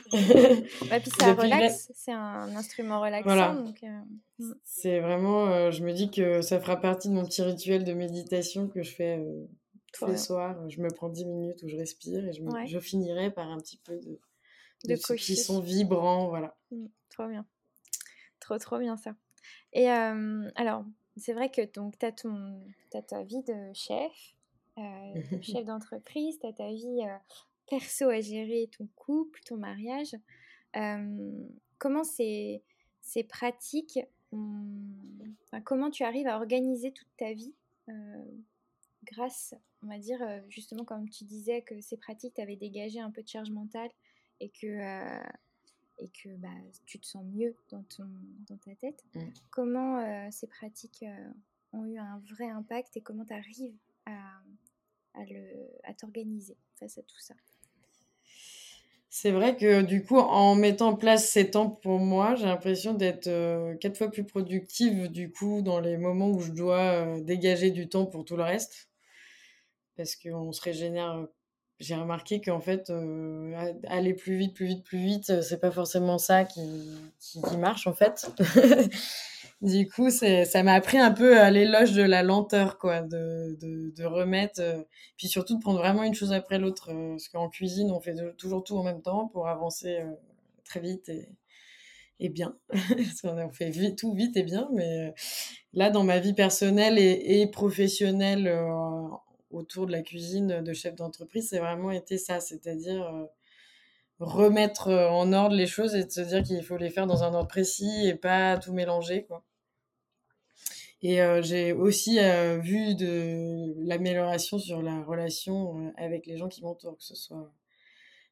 [0.88, 3.24] bah, puis ça relaxe, c'est un instrument relaxant.
[3.24, 3.54] Voilà.
[3.82, 4.00] Euh,
[4.38, 4.54] mm.
[4.64, 7.92] C'est vraiment, euh, je me dis que ça fera partie de mon petit rituel de
[7.92, 9.44] méditation que je fais euh,
[9.92, 10.56] tous les soirs.
[10.70, 13.76] Je me prends 10 minutes où je respire et je, je finirai par un petit
[13.84, 14.18] peu de,
[14.88, 16.28] de, de qui sont vibrants.
[16.28, 16.56] Voilà.
[16.70, 17.44] Mm, trop bien.
[18.40, 19.14] Trop, trop bien ça.
[19.74, 24.34] Et alors, c'est vrai que donc tu as, as, ta vie de chef,
[24.78, 24.82] euh,
[25.42, 27.16] chef d'entreprise, tu as ta vie euh,
[27.68, 30.14] perso à gérer, ton couple, ton mariage.
[30.76, 31.48] Euh,
[31.78, 32.62] comment c'est
[33.28, 33.98] pratique
[35.64, 37.54] Comment tu arrives à organiser toute ta vie
[39.04, 43.10] grâce, on va dire, justement comme tu disais que c'est pratique, tu avais dégagé un
[43.10, 43.90] peu de charge mentale
[44.40, 45.20] et que
[45.98, 46.48] et que bah,
[46.86, 48.08] tu te sens mieux dans, ton,
[48.48, 49.04] dans ta tête.
[49.14, 49.20] Mm.
[49.50, 51.32] Comment euh, ces pratiques euh,
[51.72, 53.76] ont eu un vrai impact et comment tu arrives
[54.06, 54.42] à,
[55.84, 57.34] à t'organiser face à tout ça?
[59.14, 62.94] C'est vrai que du coup, en mettant en place ces temps pour moi, j'ai l'impression
[62.94, 67.70] d'être euh, quatre fois plus productive du coup dans les moments où je dois dégager
[67.70, 68.88] du temps pour tout le reste.
[69.96, 71.28] Parce qu'on se régénère
[71.82, 75.72] j'ai remarqué qu'en fait, euh, aller plus vite, plus vite, plus vite, euh, c'est pas
[75.72, 78.30] forcément ça qui, qui, marche en fait.
[79.62, 84.04] du coup, ça m'a appris un peu à l'éloge de la lenteur, quoi, de, de,
[84.04, 84.82] remettre, euh,
[85.16, 86.92] puis surtout de prendre vraiment une chose après l'autre.
[86.92, 89.98] parce qu'en cuisine, on fait toujours tout en même temps pour avancer
[90.64, 91.28] très vite et,
[92.20, 92.56] et bien.
[93.24, 95.14] on fait vite, tout vite et bien, mais
[95.72, 98.48] là, dans ma vie personnelle et professionnelle,
[99.52, 103.24] autour de la cuisine de chef d'entreprise, c'est vraiment été ça, c'est-à-dire euh,
[104.18, 107.22] remettre euh, en ordre les choses et de se dire qu'il faut les faire dans
[107.22, 109.44] un ordre précis et pas tout mélanger, quoi.
[111.02, 112.18] Et euh, j'ai aussi
[112.60, 117.52] vu de l'amélioration sur la relation avec les gens qui m'entourent, que ce soit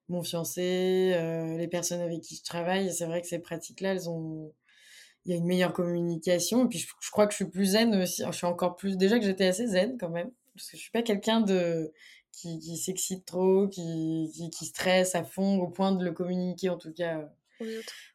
[0.09, 1.17] mon fiancé,
[1.59, 2.93] les personnes avec qui je travaille.
[2.93, 4.53] C'est vrai que ces pratiques-là, elles ont,
[5.25, 6.67] il y a une meilleure communication.
[6.67, 8.23] Et puis je, crois que je suis plus zen aussi.
[8.25, 8.97] Je suis encore plus.
[8.97, 10.31] Déjà que j'étais assez zen quand même
[10.61, 11.93] parce que je suis pas quelqu'un de
[12.33, 16.69] qui, qui s'excite trop, qui, qui, qui, stresse à fond au point de le communiquer
[16.69, 17.29] en tout cas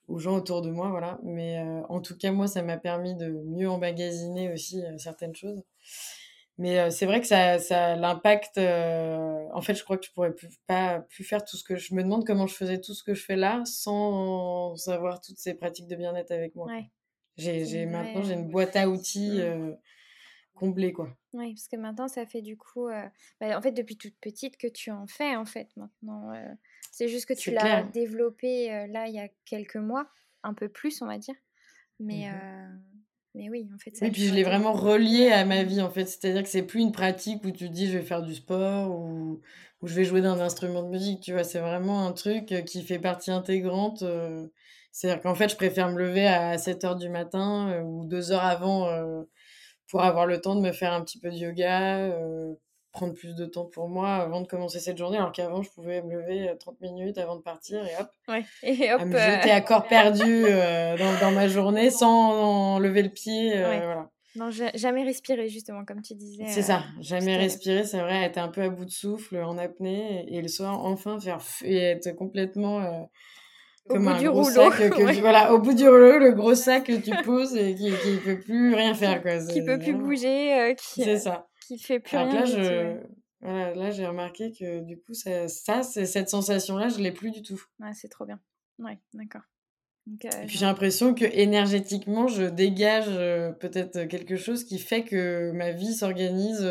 [0.07, 1.19] aux, gens autour de moi, voilà.
[1.23, 5.35] Mais euh, en tout cas moi ça m'a permis de mieux emmagasiner aussi euh, certaines
[5.35, 5.63] choses.
[6.57, 8.59] Mais euh, c'est vrai que ça, ça l'impact.
[8.59, 11.93] en fait, je crois que je pourrais plus, pas plus faire tout ce que je
[11.95, 15.55] me demande comment je faisais tout ce que je fais là sans avoir toutes ces
[15.55, 16.67] pratiques de bien-être avec moi.
[16.67, 16.85] Ouais.
[17.37, 19.41] J'ai, j'ai maintenant j'ai une boîte à outils.
[19.41, 19.75] Mmh
[20.55, 21.15] combler, quoi.
[21.33, 22.87] Oui, parce que maintenant, ça fait du coup,
[23.39, 26.31] bah, en fait, depuis toute petite que tu en fais, en fait, maintenant.
[26.91, 30.07] c'est juste que tu l'as développé là, il y a quelques mois,
[30.43, 31.35] un peu plus, on va dire.
[31.99, 32.81] Mais, mmh
[33.37, 34.05] mais oui, en fait, ça.
[34.05, 36.05] Et puis je l'ai vraiment relié à ma vie, en fait.
[36.05, 39.41] C'est-à-dire que c'est plus une pratique où tu dis je vais faire du sport ou,
[39.81, 41.43] ou je vais jouer d'un instrument de musique, tu vois.
[41.43, 44.05] C'est vraiment un truc qui fait partie intégrante.
[44.93, 48.45] C'est-à-dire qu'en fait, je préfère me lever à 7 h du matin ou 2 heures
[48.45, 48.87] avant
[49.87, 52.53] pour avoir le temps de me faire un petit peu de yoga, euh,
[52.91, 56.01] prendre plus de temps pour moi avant de commencer cette journée, alors qu'avant, je pouvais
[56.01, 58.45] me lever 30 euh, minutes avant de partir et hop, ouais.
[58.63, 63.03] et hop à me jeter à corps perdu euh, dans, dans, ma journée sans lever
[63.03, 63.51] le pied.
[63.57, 64.09] voilà.
[64.37, 66.43] Non, jamais respirer, justement, comme tu disais.
[66.47, 70.25] C'est ça, jamais respirer, c'est vrai, être un peu à bout de souffle, en apnée,
[70.27, 73.07] et, le soir, enfin, faire et être complètement
[73.89, 74.71] au bout du rouleau.
[75.21, 78.39] voilà, au bout du rouleau, le gros sac que tu poses et qui ne peut
[78.39, 79.21] plus rien faire.
[79.21, 79.45] Quoi.
[79.45, 81.47] Qui peut plus bouger, euh, qui, c'est ça.
[81.67, 82.41] qui fait plus rien.
[82.41, 82.97] Là, je...
[83.41, 87.11] voilà, là, j'ai remarqué que du coup, ça, ça c'est, cette sensation-là, je ne l'ai
[87.11, 87.61] plus du tout.
[87.79, 88.39] Ouais, c'est trop bien.
[88.79, 89.43] Ouais, d'accord.
[90.07, 95.03] Euh, et puis j'ai l'impression que énergétiquement, je dégage euh, peut-être quelque chose qui fait
[95.03, 96.67] que ma vie s'organise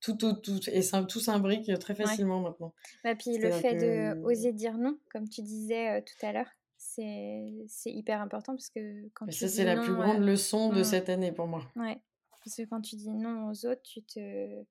[0.00, 2.74] tout, au tout, et tout s'imbrique très facilement maintenant.
[3.04, 7.66] Bah, puis le fait de oser dire non, comme tu disais tout à l'heure, c'est
[7.86, 11.32] hyper important parce que quand tu ça, c'est la plus grande leçon de cette année
[11.32, 11.62] pour moi.
[11.76, 12.00] Ouais,
[12.44, 14.64] parce que quand tu dis non aux autres, tu te,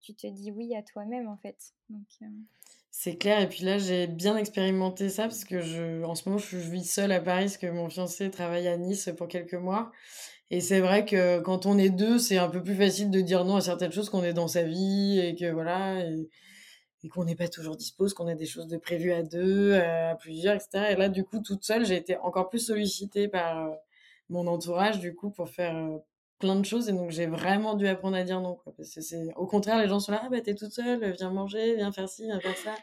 [0.00, 1.74] tu te dis oui à toi-même en fait.
[1.88, 2.08] Donc,
[2.94, 6.38] C'est clair, et puis là j'ai bien expérimenté ça parce que je, en ce moment
[6.38, 9.90] je vis seule à Paris parce que mon fiancé travaille à Nice pour quelques mois.
[10.50, 13.46] Et c'est vrai que quand on est deux, c'est un peu plus facile de dire
[13.46, 16.28] non à certaines choses qu'on est dans sa vie et que voilà, et,
[17.10, 20.54] qu'on n'est pas toujours dispose, qu'on a des choses de prévues à deux, à plusieurs,
[20.54, 20.88] etc.
[20.90, 23.74] Et là, du coup, toute seule, j'ai été encore plus sollicitée par euh,
[24.28, 25.98] mon entourage, du coup, pour faire euh,
[26.42, 26.88] plein de choses.
[26.88, 28.56] Et donc, j'ai vraiment dû apprendre à dire non.
[28.56, 29.32] Quoi, parce que c'est...
[29.36, 32.08] Au contraire, les gens sont là, ah bah t'es toute seule, viens manger, viens faire
[32.08, 32.74] ci, viens faire ça.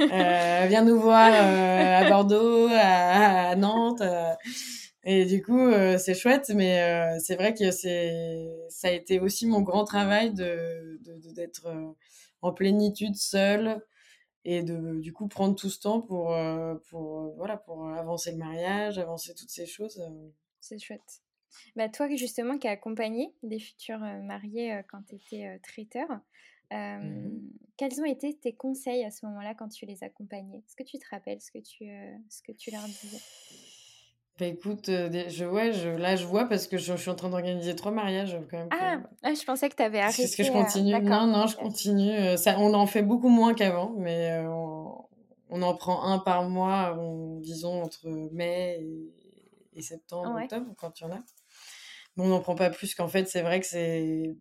[0.00, 4.02] euh, viens nous voir à Bordeaux, à, Nantes.
[5.04, 9.18] Et du coup, euh, c'est chouette, mais euh, c'est vrai que c'est, ça a été
[9.18, 11.00] aussi mon grand travail de,
[11.34, 11.90] d'être euh,
[12.40, 13.82] en plénitude seule
[14.44, 16.36] et de du coup prendre tout ce temps pour,
[16.90, 20.02] pour, voilà, pour avancer le mariage, avancer toutes ces choses.
[20.60, 21.22] C'est chouette.
[21.76, 26.08] Bah, toi, justement, qui as accompagné des futurs mariés quand tu étais traiteur,
[26.70, 27.40] mmh
[27.78, 30.58] quels ont été tes conseils à ce moment-là quand tu les accompagnais?
[30.58, 31.90] Est-ce que tu te rappelles ce que tu,
[32.28, 33.18] ce que tu leur disais?
[34.38, 37.28] Bah, écoute, euh, je, ouais, je, là je vois parce que je, suis en train
[37.28, 38.68] d'organiser trois mariages quand même.
[38.70, 40.22] Ah, ah je pensais que tu avais arrêté.
[40.22, 42.10] Est-ce que je continue Non, non, je continue.
[42.10, 44.48] Euh, ça, on en fait beaucoup moins qu'avant, mais euh,
[45.50, 46.98] on, en prend un par mois,
[47.40, 48.82] disons entre mai
[49.74, 51.18] et, septembre, octobre, quand il y en a.
[52.16, 54.36] On n'en prend pas plus qu'en fait, c'est vrai que c'est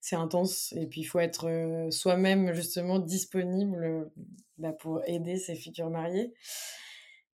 [0.00, 1.48] c'est intense et puis il faut être
[1.90, 4.10] soi-même justement disponible
[4.58, 6.32] bah, pour aider ses futurs mariés.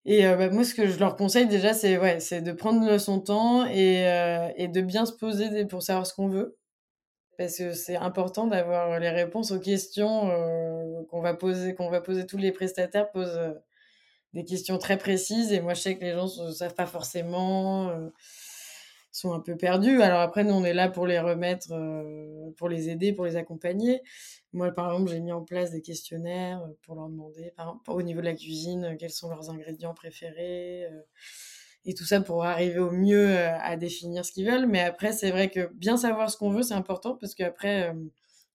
[0.05, 2.97] Et euh, bah, moi, ce que je leur conseille déjà, c'est ouais, c'est de prendre
[2.97, 6.57] son temps et, euh, et de bien se poser pour savoir ce qu'on veut.
[7.37, 12.01] Parce que c'est important d'avoir les réponses aux questions euh, qu'on va poser, qu'on va
[12.01, 12.25] poser.
[12.25, 13.39] Tous les prestataires posent
[14.33, 17.91] des questions très précises et moi, je sais que les gens ne savent pas forcément,
[19.17, 20.01] sont un peu perdus.
[20.01, 21.69] Alors après, nous, on est là pour les remettre,
[22.57, 24.01] pour les aider, pour les accompagner.
[24.53, 27.91] Moi, par exemple, j'ai mis en place des questionnaires euh, pour leur demander, par exemple,
[27.91, 30.85] au niveau de la cuisine, euh, quels sont leurs ingrédients préférés.
[30.85, 31.01] Euh,
[31.85, 34.67] et tout ça pour arriver au mieux à définir ce qu'ils veulent.
[34.67, 37.93] Mais après, c'est vrai que bien savoir ce qu'on veut, c'est important parce qu'après,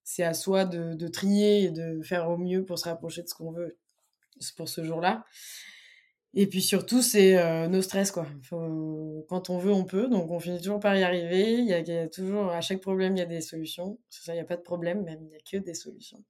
[0.03, 3.27] c'est à soi de, de, trier et de faire au mieux pour se rapprocher de
[3.27, 3.79] ce qu'on veut
[4.55, 5.25] pour ce jour-là.
[6.35, 8.25] Et puis surtout, c'est euh, nos stress, quoi.
[8.49, 10.07] quand on veut, on peut.
[10.07, 11.53] Donc, on finit toujours par y arriver.
[11.59, 13.99] Il y, a, toujours, à chaque problème, il y a des solutions.
[14.09, 16.23] C'est ça, il n'y a pas de problème, même, il n'y a que des solutions.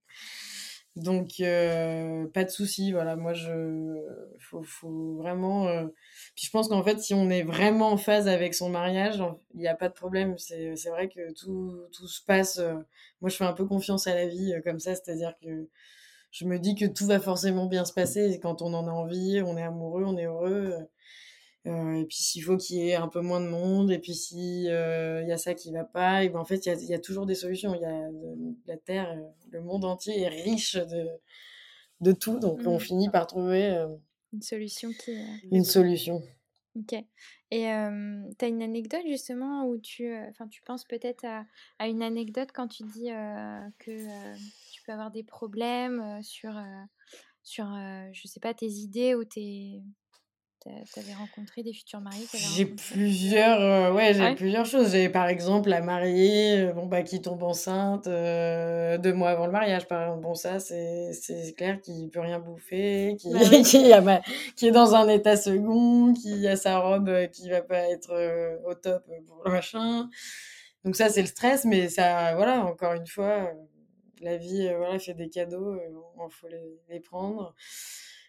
[0.98, 2.92] Donc, euh, pas de souci.
[2.92, 3.96] Voilà, moi, je.
[4.39, 5.68] Faut, faut vraiment.
[5.70, 5.88] Euh,
[6.36, 9.62] puis je pense qu'en fait, si on est vraiment en phase avec son mariage, il
[9.62, 10.38] n'y a pas de problème.
[10.38, 12.60] C'est vrai que tout, tout se passe.
[13.22, 15.70] Moi, je fais un peu confiance à la vie comme ça, c'est-à-dire que
[16.34, 18.32] je me dis que tout va forcément bien se passer.
[18.32, 20.76] Et quand on en a envie, on est amoureux, on est heureux.
[21.65, 24.15] Euh, et puis s'il faut qu'il y ait un peu moins de monde, et puis
[24.15, 26.76] s'il euh, y a ça qui va pas, et ben en fait il y a,
[26.76, 27.74] y a, toujours des solutions.
[27.74, 28.10] Il y a
[28.65, 29.15] la Terre,
[29.50, 31.08] le monde entier est riche de,
[32.02, 32.82] de tout, donc on mmh.
[32.82, 33.88] finit par trouver euh,
[34.34, 35.15] une solution qui.
[35.52, 36.22] Une solution.
[36.76, 36.93] Ok.
[37.52, 37.65] Et
[38.39, 41.46] tu as une anecdote justement où tu, enfin tu penses peut-être à,
[41.78, 43.10] à, une anecdote quand tu dis
[43.78, 43.91] que
[44.84, 46.52] tu peux avoir des problèmes sur,
[47.41, 47.65] sur
[48.12, 49.82] je sais pas, tes idées ou tes,
[50.65, 54.91] avais rencontré des futurs mariés J'ai plusieurs, ouais, j'ai plusieurs choses.
[54.91, 59.88] J'ai par exemple la mariée, bon bah qui tombe enceinte deux mois avant le mariage,
[59.88, 60.22] par exemple.
[60.22, 64.22] Bon ça c'est clair qu'il peut rien bouffer, qui bah qui, a,
[64.58, 68.12] qui est dans un état second, qui a sa robe qui va pas être
[68.65, 70.10] au top pour le machin.
[70.84, 73.50] Donc ça c'est le stress, mais ça voilà encore une fois
[74.24, 77.54] la vie voilà fait des cadeaux, il faut les, les prendre.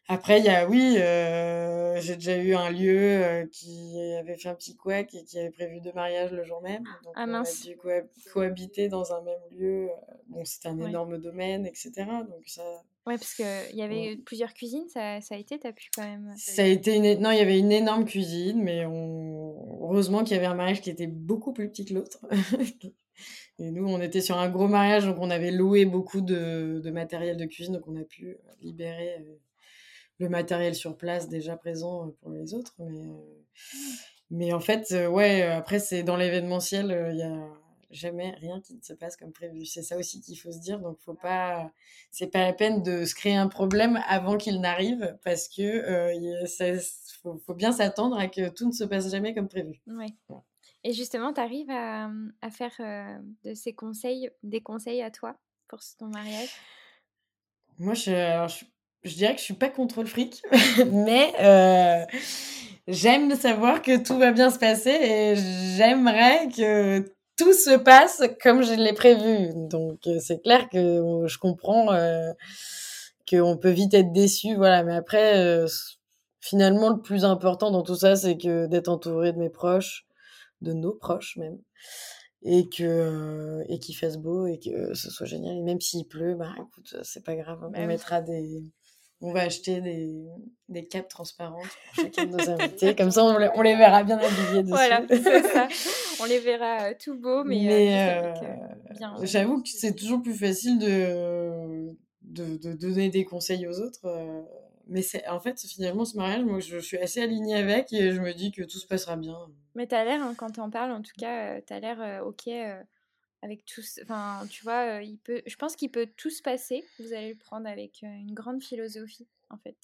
[0.07, 4.51] Après, il y a, oui, euh, j'ai déjà eu un lieu euh, qui avait fait
[4.51, 6.85] un petit couac et qui avait prévu deux mariages le jour même.
[7.05, 7.67] Donc, ah, mince.
[7.67, 9.89] on a dû cohabiter dans un même lieu.
[10.27, 11.91] Bon, c'était un énorme domaine, etc.
[12.29, 12.63] Donc, ça.
[13.07, 16.33] Ouais, parce qu'il y avait plusieurs cuisines, ça, ça a été, t'as pu quand même.
[16.39, 17.21] Ça a été une.
[17.21, 19.83] Non, il y avait une énorme cuisine, mais on...
[19.83, 22.25] heureusement qu'il y avait un mariage qui était beaucoup plus petit que l'autre.
[23.59, 26.91] Et nous, on était sur un gros mariage, donc on avait loué beaucoup de, de
[26.91, 29.39] matériel de cuisine, donc on a pu libérer euh,
[30.19, 32.75] le matériel sur place déjà présent pour les autres.
[32.79, 33.05] Mais,
[34.31, 37.49] mais en fait, ouais, après, c'est dans l'événementiel, il y a
[37.95, 39.65] jamais rien qui ne se passe comme prévu.
[39.65, 40.79] C'est ça aussi qu'il faut se dire.
[40.81, 41.71] Donc, faut pas,
[42.11, 46.47] c'est pas la peine de se créer un problème avant qu'il n'arrive parce que euh,
[47.23, 49.81] faut, bien s'attendre à que tout ne se passe jamais comme prévu.
[49.87, 50.15] Ouais.
[50.83, 52.11] Et justement, tu arrives à,
[52.43, 52.73] à faire
[53.45, 55.37] de ces conseils, des conseils à toi
[55.69, 56.51] pour ton mariage?
[57.79, 58.65] Moi, je, alors, je,
[59.05, 60.43] je dirais que je suis pas contre le fric,
[60.93, 62.05] mais euh,
[62.89, 65.37] j'aime savoir que tout va bien se passer et
[65.77, 69.51] j'aimerais que tout se passe comme je l'ai prévu.
[69.55, 72.33] Donc euh, c'est clair que je comprends euh,
[73.29, 74.83] qu'on peut vite être déçu, voilà.
[74.85, 75.67] Mais après, euh,
[76.41, 80.07] finalement, le plus important dans tout ça, c'est que d'être entouré de mes proches,
[80.61, 81.59] de nos proches même,
[82.43, 85.57] et que et qu'il fasse beau et que ce soit génial.
[85.57, 88.63] Et même s'il pleut, bah écoute, c'est pas grave, on bah mettra des
[89.25, 90.11] on va acheter des,
[90.69, 92.95] des capes transparentes pour chacun de nos invités.
[92.95, 94.71] Comme ça, on les, on les verra bien habillés dessus.
[94.71, 95.67] Voilà, c'est ça.
[96.21, 100.79] On les verra euh, tout beaux, mais, euh, euh, j'avoue que c'est toujours plus facile
[100.79, 104.07] de, de, de, donner des conseils aux autres.
[104.89, 108.21] mais c'est en fait, finalement, ce mariage, moi, je, suis assez alignée avec et je
[108.21, 109.39] me dis que tout se passera bien.
[109.75, 112.23] Mais tu as l'air, hein, quand tu en parles, en tout cas, tu as l'air
[112.27, 112.47] OK
[113.45, 114.01] avec tous.
[114.03, 116.83] Enfin, tu vois, il peut, je pense qu'il peut tout se passer.
[116.99, 119.77] Vous allez le prendre avec une grande philosophie, en fait.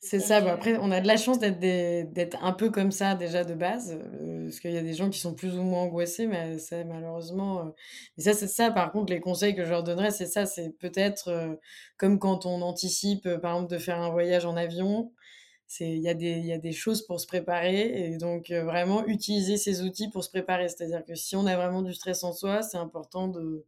[0.00, 0.40] C'est ça.
[0.40, 3.98] Bah, après, on a de la chance d'être un peu comme ça déjà de base,
[4.44, 7.72] parce qu'il y a des gens qui sont plus ou moins angoissés, mais c'est malheureusement.
[8.16, 8.70] Mais ça, c'est ça.
[8.70, 10.46] Par contre, les conseils que je leur donnerais, c'est ça.
[10.46, 11.58] C'est peut-être
[11.98, 15.12] comme quand on anticipe, par exemple, de faire un voyage en avion
[15.80, 18.64] il y a des il y a des choses pour se préparer et donc euh,
[18.64, 20.68] vraiment utiliser ces outils pour se préparer.
[20.68, 23.64] C'est à dire que si on a vraiment du stress en soi c'est important de,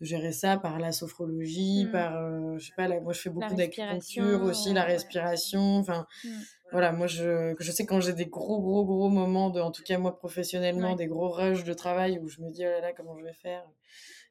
[0.00, 1.90] de gérer ça par la sophrologie mmh.
[1.92, 5.78] par euh, je sais pas moi je fais beaucoup d'acupuncture aussi la respiration.
[5.78, 6.28] Enfin mmh.
[6.72, 9.82] voilà moi je je sais quand j'ai des gros gros gros moments de en tout
[9.82, 12.92] cas moi professionnellement des gros rushs de travail où je me dis oh là là
[12.92, 13.64] comment je vais faire?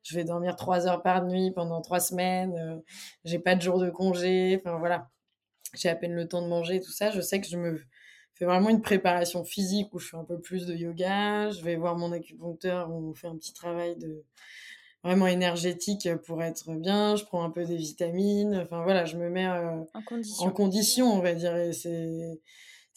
[0.03, 2.79] Je vais dormir trois heures par nuit pendant trois semaines euh,
[3.25, 5.09] j'ai pas de jour de congé enfin voilà
[5.79, 7.11] j'ai à peine le temps de manger, tout ça.
[7.11, 7.81] Je sais que je me
[8.35, 11.49] fais vraiment une préparation physique où je fais un peu plus de yoga.
[11.51, 14.23] Je vais voir mon acupuncteur où on fait un petit travail de
[15.05, 17.15] vraiment énergétique pour être bien.
[17.15, 18.55] Je prends un peu des vitamines.
[18.63, 21.13] Enfin voilà, je me mets euh, en, condition.
[21.13, 21.55] on va dire.
[21.55, 22.41] Et c'est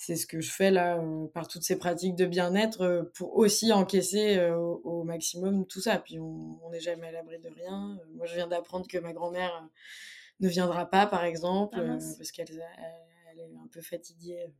[0.00, 3.36] c'est ce que je fais là euh, par toutes ces pratiques de bien-être euh, pour
[3.36, 5.98] aussi encaisser au, maximum tout ça.
[5.98, 7.98] Puis on n'est jamais à l'abri de rien.
[8.14, 9.68] moi, je viens d'apprendre que ma grand-mère
[10.40, 12.46] ne viendra pas, par exemple, ah euh, parce qu'elle
[13.30, 14.44] elle est un peu fatiguée.
[14.44, 14.50] Euh,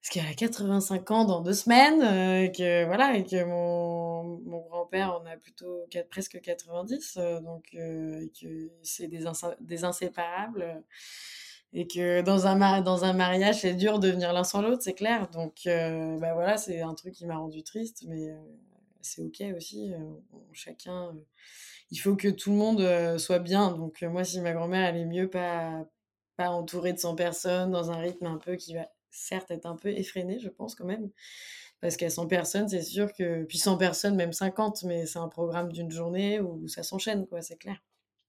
[0.00, 4.38] parce qu'elle a 85 ans dans deux semaines, euh, et que voilà, et que mon,
[4.44, 9.24] mon grand-père en a plutôt presque 90, donc et que c'est des,
[9.60, 10.84] des inséparables
[11.72, 14.94] et que dans un, dans un mariage, c'est dur de venir l'un sans l'autre, c'est
[14.94, 15.28] clair.
[15.30, 18.30] Donc, bah voilà, c'est un truc qui m'a rendu triste, mais
[19.04, 19.92] c'est ok aussi.
[20.52, 21.14] chacun,
[21.90, 23.72] il faut que tout le monde soit bien.
[23.72, 25.86] Donc moi, si ma grand-mère est mieux, pas
[26.36, 29.76] pas entourée de 100 personnes, dans un rythme un peu qui va certes être un
[29.76, 31.10] peu effréné, je pense quand même.
[31.80, 33.44] Parce qu'à 100 personnes, c'est sûr que.
[33.44, 37.42] Puis 100 personnes, même 50, mais c'est un programme d'une journée où ça s'enchaîne, quoi,
[37.42, 37.78] c'est clair.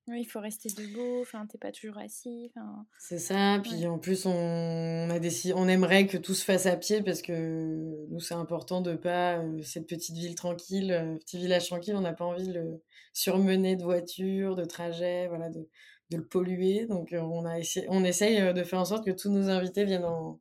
[0.08, 2.52] Oui, il faut rester debout, enfin, t'es pas toujours assis.
[3.00, 6.78] C'est ça, puis en plus, on, a décidé, on aimerait que tout se fasse à
[6.78, 9.40] pied parce que nous, c'est important de pas.
[9.40, 12.84] Euh, cette petite ville tranquille, euh, petit village tranquille, on n'a pas envie de le
[13.14, 15.68] surmener de voitures, de trajets, voilà, de,
[16.12, 16.86] de le polluer.
[16.86, 19.86] Donc, euh, on, a essayé, on essaye de faire en sorte que tous nos invités
[19.86, 20.40] viennent en,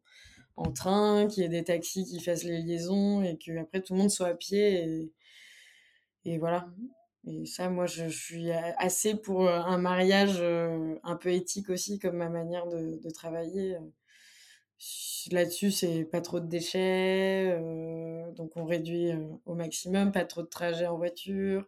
[0.56, 3.94] en train, qu'il y ait des taxis qui fassent les liaisons et que après tout
[3.94, 4.84] le monde soit à pied.
[4.84, 5.12] Et,
[6.26, 6.66] et voilà.
[7.26, 12.28] Et ça, moi, je, suis assez pour un mariage un peu éthique aussi, comme ma
[12.28, 13.76] manière de, travailler.
[15.30, 17.58] Là-dessus, c'est pas trop de déchets,
[18.36, 19.12] donc on réduit
[19.46, 21.66] au maximum, pas trop de trajets en voiture.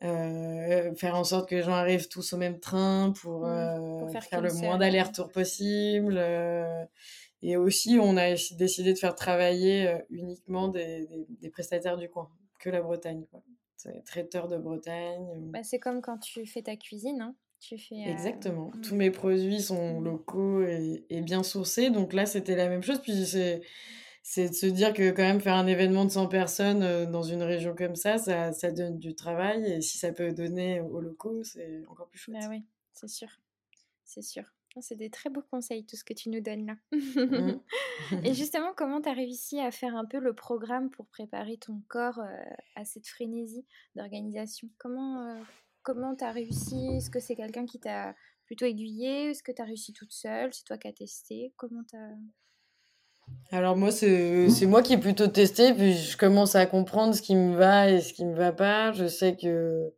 [0.00, 4.52] faire en sorte que les gens arrivent tous au même train pour, mmh, faire, le
[4.54, 6.22] moins d'aller-retour possible.
[7.42, 11.08] et aussi, on a décidé de faire travailler uniquement des,
[11.40, 13.24] des, prestataires du coin, que la Bretagne.
[13.28, 13.42] Quoi.
[14.04, 15.50] Traiteur de Bretagne.
[15.50, 17.20] Bah, c'est comme quand tu fais ta cuisine.
[17.20, 17.34] Hein.
[17.60, 18.72] Tu fais, Exactement.
[18.74, 18.80] Mmh.
[18.80, 20.04] Tous mes produits sont mmh.
[20.04, 21.90] locaux et, et, bien sourcés.
[21.90, 23.00] Donc là, c'était la même chose.
[23.00, 23.62] Puis c'est
[24.24, 27.42] c'est de se dire que quand même faire un événement de 100 personnes dans une
[27.42, 29.64] région comme ça, ça, ça donne du travail.
[29.64, 32.36] Et si ça peut donner aux locaux, c'est encore plus chouette.
[32.40, 33.28] Bah oui, c'est sûr.
[34.04, 34.44] C'est sûr.
[34.80, 36.76] C'est des très beaux conseils, tout ce que tu nous donnes là.
[36.92, 37.60] Mmh.
[38.24, 41.82] et justement, comment tu as réussi à faire un peu le programme pour préparer ton
[41.88, 42.20] corps
[42.74, 44.68] à cette frénésie d'organisation?
[44.78, 45.36] Comment
[45.82, 46.86] comment tu as réussi?
[46.96, 48.14] Est-ce que c'est quelqu'un qui t'a
[48.46, 49.30] plutôt aiguillé?
[49.30, 50.52] Est-ce que tu as réussi toute seule?
[50.52, 51.52] C'est toi qui as testé?
[51.56, 51.96] Comment tu
[53.50, 57.36] alors moi, c'est moi qui ai plutôt testé, puis je commence à comprendre ce qui
[57.36, 58.92] me va et ce qui me va pas.
[58.92, 59.92] Je sais que,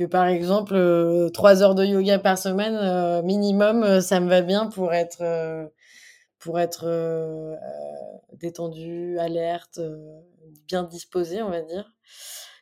[0.00, 4.30] que par exemple, euh, trois heures de yoga par semaine, euh, minimum, euh, ça me
[4.30, 5.22] va bien pour être,
[6.38, 6.88] pour être
[8.32, 9.78] détendu, alerte,
[10.66, 11.92] bien disposé, on va dire.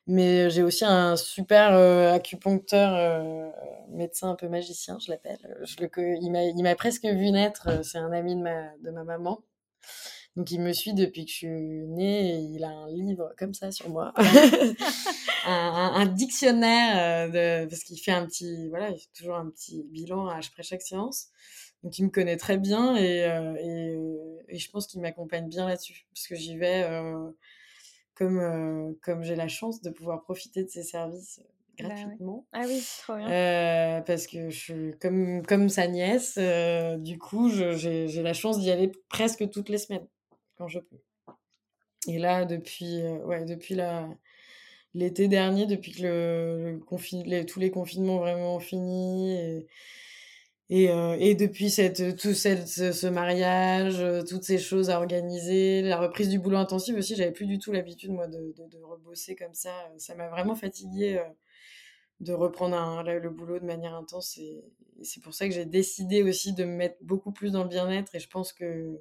[0.09, 1.75] Mais j'ai aussi un super
[2.13, 3.23] acupuncteur,
[3.91, 5.39] médecin un peu magicien, je l'appelle.
[5.63, 7.85] Je le, il m'a presque vu naître.
[7.85, 9.45] C'est un ami de ma, de ma maman.
[10.39, 13.55] Donc il me suit depuis que je suis née et il a un livre comme
[13.55, 14.15] ça sur moi,
[15.45, 20.29] un, dictionnaire de, parce qu'il fait un petit voilà, il fait toujours un petit bilan
[20.29, 21.31] après chaque séance.
[21.83, 23.27] Donc il me connaît très bien et,
[23.61, 23.99] et,
[24.49, 26.89] et je pense qu'il m'accompagne bien là-dessus parce que j'y vais
[28.15, 31.41] comme comme j'ai la chance de pouvoir profiter de ses services
[31.81, 32.47] bah gratuitement.
[32.53, 34.03] Ah oui, trop bien.
[34.07, 36.39] parce que je suis comme, comme sa nièce,
[36.99, 40.07] du coup, j'ai la chance d'y aller presque toutes les semaines
[40.59, 40.99] quand je peux.
[42.07, 44.09] Et là, depuis, euh, ouais, depuis la,
[44.95, 49.67] l'été dernier, depuis que le, tous les confinements vraiment fini et,
[50.71, 55.83] et, euh, et depuis cette, tout cette, ce, mariage, euh, toutes ces choses à organiser,
[55.83, 58.83] la reprise du boulot intensif aussi, j'avais plus du tout l'habitude, moi, de, de, de,
[58.83, 59.73] rebosser comme ça.
[59.99, 61.23] Ça m'a vraiment fatiguée
[62.21, 64.37] de reprendre le boulot de manière intense.
[64.39, 64.65] Et
[65.03, 68.15] c'est pour ça que j'ai décidé aussi de me mettre beaucoup plus dans le bien-être.
[68.15, 69.01] Et je pense que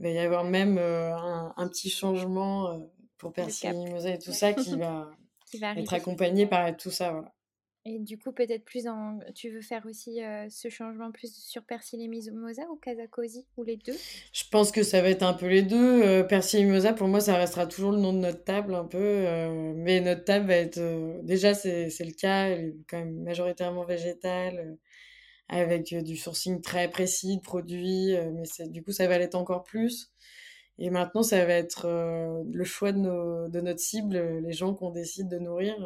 [0.00, 2.88] il va y avoir même un, un, petit changement
[3.18, 5.10] pour Percy Mimosa et tout ça qui va,
[5.50, 7.12] qui va être accompagné par tout ça.
[7.12, 7.32] Voilà.
[7.88, 9.20] Et du coup, peut-être plus en.
[9.36, 10.18] Tu veux faire aussi
[10.50, 13.94] ce changement plus sur Persil et Mimosa ou Casacosi ou les deux?
[14.32, 16.02] Je pense que ça va être un peu les deux.
[16.02, 18.84] Euh, Persil et Mimosa, pour moi, ça restera toujours le nom de notre table un
[18.84, 19.28] peu.
[19.76, 20.80] mais notre table va être.
[21.22, 24.76] déjà, c'est le cas, elle est quand même majoritairement végétale
[25.48, 30.12] avec du sourcing très précis de produits, mais du coup, ça va l'être encore plus.
[30.78, 31.86] Et maintenant, ça va être
[32.52, 35.76] le choix de, nos, de notre cible, les gens qu'on décide de nourrir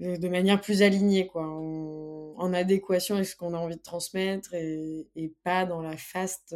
[0.00, 5.08] de manière plus alignée, quoi, en, adéquation avec ce qu'on a envie de transmettre et,
[5.16, 6.54] et pas dans la fast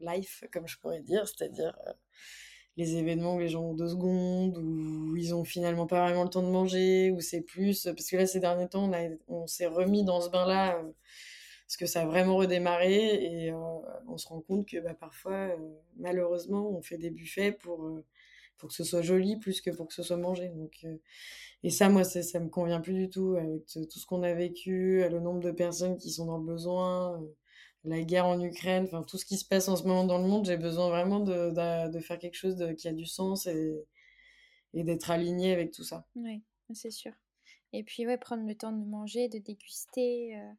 [0.00, 1.76] life, comme je pourrais dire, c'est-à-dire
[2.78, 6.30] les événements où les gens ont deux secondes, où ils ont finalement pas vraiment le
[6.30, 7.84] temps de manger, où c'est plus.
[7.84, 8.88] Parce que là, ces derniers temps,
[9.26, 10.82] on, s'est remis dans ce bain-là, euh,
[11.66, 13.56] parce que ça a vraiment redémarré, et euh,
[14.06, 15.56] on se rend compte que bah, parfois, euh,
[15.96, 18.00] malheureusement, on fait des buffets pour,
[18.58, 20.48] pour que ce soit joli plus que pour que ce soit mangé.
[20.50, 20.86] Donc,
[21.64, 25.04] et ça, moi, ça me convient plus du tout, avec tout ce qu'on a vécu,
[25.10, 27.20] le nombre de personnes qui sont dans le besoin
[27.84, 30.26] la guerre en Ukraine, enfin tout ce qui se passe en ce moment dans le
[30.26, 31.50] monde, j'ai besoin vraiment de,
[31.90, 33.86] de, faire quelque chose de, qui a du sens et,
[34.74, 36.06] et d'être aligné avec tout ça.
[36.16, 36.42] Oui,
[36.74, 37.12] c'est sûr.
[37.72, 40.36] Et puis ouais, prendre le temps de manger, de déguster.
[40.36, 40.52] Euh,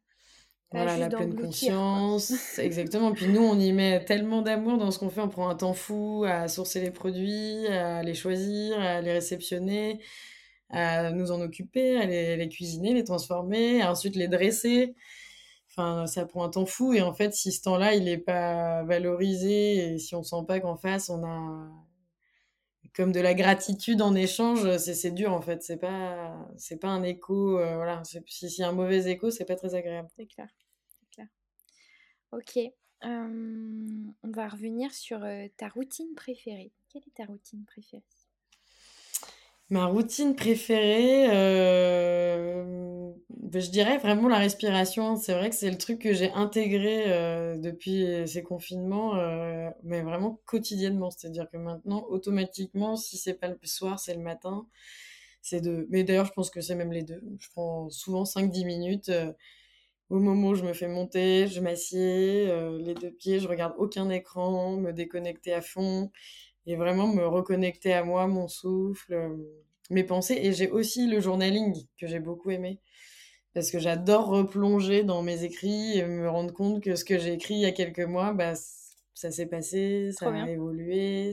[0.72, 2.32] voilà, la pleine conscience.
[2.58, 3.12] Exactement.
[3.12, 5.20] Puis nous, on y met tellement d'amour dans ce qu'on fait.
[5.20, 10.00] On prend un temps fou à sourcer les produits, à les choisir, à les réceptionner,
[10.68, 14.94] à nous en occuper, à les, les cuisiner, les transformer, à ensuite les dresser.
[15.70, 18.82] Enfin, ça prend un temps fou et en fait, si ce temps-là, il n'est pas
[18.84, 21.70] valorisé et si on sent pas qu'en face, on a
[22.94, 25.62] comme de la gratitude en échange, c'est dur en fait.
[25.62, 27.58] C'est pas c'est pas un écho.
[27.58, 30.08] Euh, voilà, si c'est un mauvais écho, c'est pas très agréable.
[30.16, 30.48] C'est clair,
[31.12, 31.28] clair.
[32.32, 32.58] Ok.
[33.02, 36.72] on va revenir sur euh, ta routine préférée.
[36.92, 38.02] Quelle est ta routine préférée?
[39.72, 42.89] Ma routine préférée, euh,
[43.54, 45.16] je dirais vraiment la respiration.
[45.16, 50.02] C'est vrai que c'est le truc que j'ai intégré euh, depuis ces confinements, euh, mais
[50.02, 51.10] vraiment quotidiennement.
[51.10, 54.66] C'est-à-dire que maintenant, automatiquement, si c'est pas le soir, c'est le matin.
[55.42, 55.86] C'est de...
[55.90, 57.22] Mais d'ailleurs, je pense que c'est même les deux.
[57.38, 59.10] Je prends souvent 5-10 minutes
[60.10, 62.46] au moment où je me fais monter, je m'assieds,
[62.80, 66.10] les deux pieds, je regarde aucun écran, me déconnecter à fond
[66.66, 69.38] et vraiment me reconnecter à moi, mon souffle,
[69.88, 70.38] mes pensées.
[70.42, 72.80] Et j'ai aussi le journaling que j'ai beaucoup aimé
[73.54, 77.32] parce que j'adore replonger dans mes écrits et me rendre compte que ce que j'ai
[77.32, 78.54] écrit il y a quelques mois, bah,
[79.14, 81.32] ça s'est passé, ça a évolué.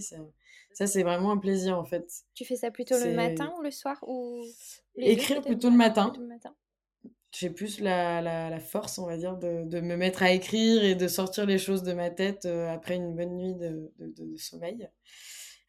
[0.74, 2.06] Ça, c'est vraiment un plaisir en fait.
[2.36, 4.44] Tu fais ça plutôt le matin ou le soir ou
[4.96, 6.14] Écrire plutôt le matin.
[7.32, 10.96] J'ai plus la, la, force, on va dire, de, de, me mettre à écrire et
[10.96, 14.90] de sortir les choses de ma tête euh, après une bonne nuit de, de sommeil.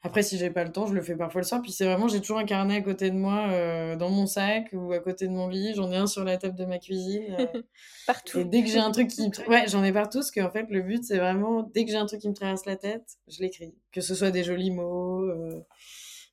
[0.02, 1.60] Après, si j'ai pas le temps, je le fais parfois le soir.
[1.60, 4.68] Puis c'est vraiment, j'ai toujours un carnet à côté de moi, euh, dans mon sac
[4.72, 5.74] ou à côté de mon lit.
[5.74, 7.36] J'en ai un sur la table de ma cuisine.
[7.38, 7.62] Euh.
[8.06, 8.38] partout.
[8.38, 9.48] Et dès que j'ai un truc qui me...
[9.48, 10.18] Ouais, j'en ai partout.
[10.18, 12.64] Parce qu'en fait, le but, c'est vraiment, dès que j'ai un truc qui me traverse
[12.64, 13.74] la tête, je l'écris.
[13.90, 15.64] Que ce soit des jolis mots, euh,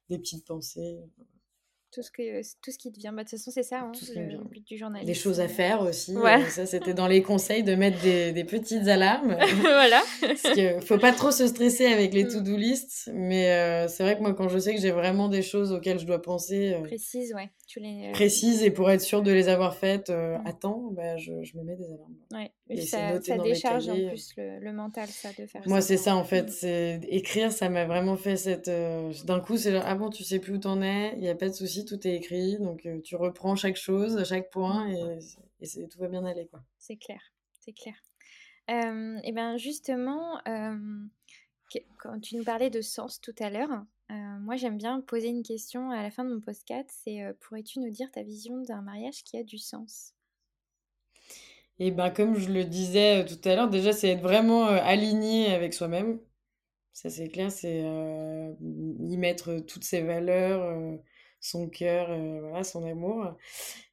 [0.09, 0.99] des petites pensées
[1.95, 3.13] tout ce, que, tout ce qui te vient.
[3.13, 5.07] Bah, de toute façon, c'est ça, hein, le, but du journalisme.
[5.07, 6.15] Des choses à faire aussi.
[6.15, 6.41] Ouais.
[6.41, 9.37] Euh, ça, c'était dans les conseils de mettre des, des petites alarmes.
[9.61, 10.03] voilà.
[10.19, 12.27] Parce qu'il faut pas trop se stresser avec les mm.
[12.27, 13.09] to-do lists.
[13.13, 15.99] Mais euh, c'est vrai que moi, quand je sais que j'ai vraiment des choses auxquelles
[15.99, 16.73] je dois penser.
[16.73, 17.49] Euh, précises, ouais.
[17.65, 20.41] Tu les, précises, et pour être sûr de les avoir faites mm.
[20.45, 22.15] à temps, bah, je, je, me mets des alarmes.
[22.33, 22.51] Ouais.
[22.67, 26.15] Et, ça, ça décharge en plus le, le, mental, ça, de faire Moi, c'est ça,
[26.15, 26.49] en fait.
[26.49, 28.69] C'est Écrire, ça m'a vraiment fait cette.
[29.25, 31.35] D'un coup, c'est genre, ah bon, tu sais plus où t'en es, il n'y a
[31.35, 35.19] pas de souci, tout est écrit donc euh, tu reprends chaque chose, chaque point et,
[35.61, 36.47] et tout va bien aller.
[36.47, 36.61] quoi.
[36.77, 37.21] C'est clair,
[37.59, 37.95] c'est clair.
[38.69, 40.39] Euh, et bien justement,
[41.97, 45.91] quand tu nous parlais de sens tout à l'heure, moi j'aime bien poser une question
[45.91, 49.37] à la fin de mon podcast, c'est pourrais-tu nous dire ta vision d'un mariage qui
[49.37, 50.14] a du sens?
[51.79, 55.73] Et ben comme je le disais tout à l'heure, déjà c'est être vraiment aligné avec
[55.73, 56.19] soi-même.
[56.93, 57.83] Ça c'est clair, c'est
[58.61, 60.99] y mettre toutes ses valeurs,
[61.39, 63.35] son cœur, euh, voilà, son amour.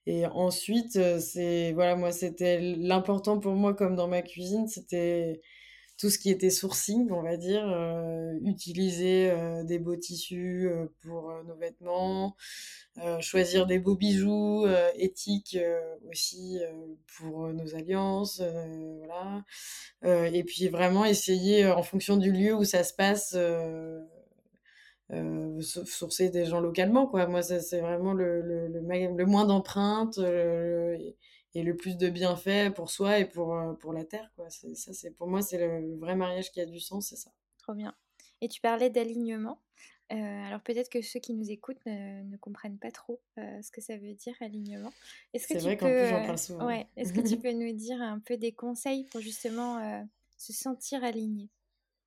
[0.07, 5.41] Et ensuite, euh, c'est voilà, moi, c'était l'important pour moi, comme dans ma cuisine, c'était
[6.03, 9.33] tout ce qui était sourcing, on va dire, euh, utiliser
[9.63, 10.69] des beaux tissus
[11.01, 12.35] pour nos vêtements,
[13.21, 15.57] choisir des beaux bijoux éthiques
[16.11, 16.59] aussi
[17.17, 18.43] pour nos alliances,
[18.99, 19.45] voilà.
[20.33, 23.37] et puis vraiment essayer, en fonction du lieu où ça se passe,
[25.13, 30.97] euh, sourcer des gens localement quoi moi c'est vraiment le, le, le, moins d'empreintes euh,
[31.55, 34.49] et, le plus de bienfaits pour soi et pour, euh, pour la terre quoi.
[34.51, 37.31] Ça c'est pour moi c'est le, vrai mariage qui a du sens c'est ça.
[37.59, 37.95] Trop bien.
[38.41, 39.61] Et tu parlais d'alignement.
[40.11, 44.13] Alors peut-être que ceux qui nous écoutent ne, comprennent pas trop ce que ça veut
[44.13, 44.93] dire alignement.
[45.33, 46.67] Est-ce que tu vrai peux, j'en parle souvent.
[46.67, 51.03] Ouais, est-ce que tu peux nous dire un peu des conseils pour justement se sentir
[51.03, 51.49] aligné?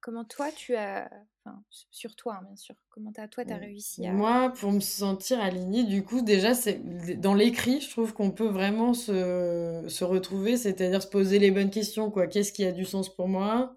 [0.05, 1.09] Comment toi, tu as.
[1.43, 2.75] Enfin, sur toi, hein, bien sûr.
[2.91, 4.13] Comment as, toi, tu as réussi à.
[4.13, 6.79] Moi, pour me sentir alignée, du coup, déjà, c'est
[7.19, 11.71] dans l'écrit, je trouve qu'on peut vraiment se, se retrouver, c'est-à-dire se poser les bonnes
[11.71, 12.11] questions.
[12.11, 12.27] quoi.
[12.27, 13.75] Qu'est-ce qui a du sens pour moi?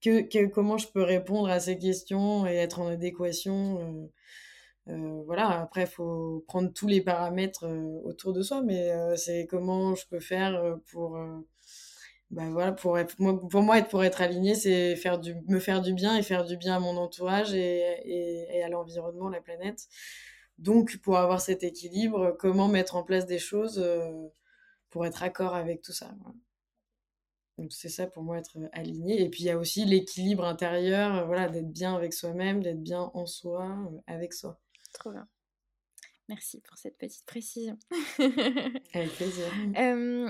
[0.00, 5.60] Que, Comment je peux répondre à ces questions et être en adéquation euh, euh, voilà,
[5.60, 10.06] après, il faut prendre tous les paramètres euh, autour de soi, mais c'est comment je
[10.06, 11.18] peux faire pour
[12.30, 15.58] bah voilà, pour, être, moi, pour moi, être, pour être aligné, c'est faire du, me
[15.58, 19.40] faire du bien et faire du bien à mon entourage et, et, à l'environnement, la
[19.40, 19.88] planète.
[20.58, 24.28] Donc, pour avoir cet équilibre, comment mettre en place des choses euh,
[24.90, 26.10] pour être accord avec tout ça.
[27.56, 29.22] Donc, c'est ça pour moi, être aligné.
[29.22, 33.10] Et puis, il y a aussi l'équilibre intérieur, voilà, d'être bien avec soi-même, d'être bien
[33.14, 34.60] en soi, euh, avec soi.
[34.92, 35.26] Trop bien.
[36.28, 37.78] Merci pour cette petite précision.
[38.18, 39.46] Avec plaisir.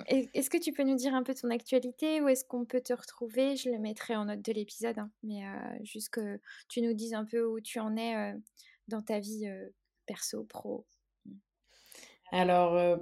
[0.06, 2.92] est-ce que tu peux nous dire un peu ton actualité Où est-ce qu'on peut te
[2.92, 3.56] retrouver?
[3.56, 5.42] Je le mettrai en note de l'épisode, hein, mais
[5.82, 6.38] juste que
[6.68, 8.32] tu nous dises un peu où tu en es
[8.86, 9.50] dans ta vie
[10.06, 10.86] perso, pro.
[12.30, 13.00] Alors,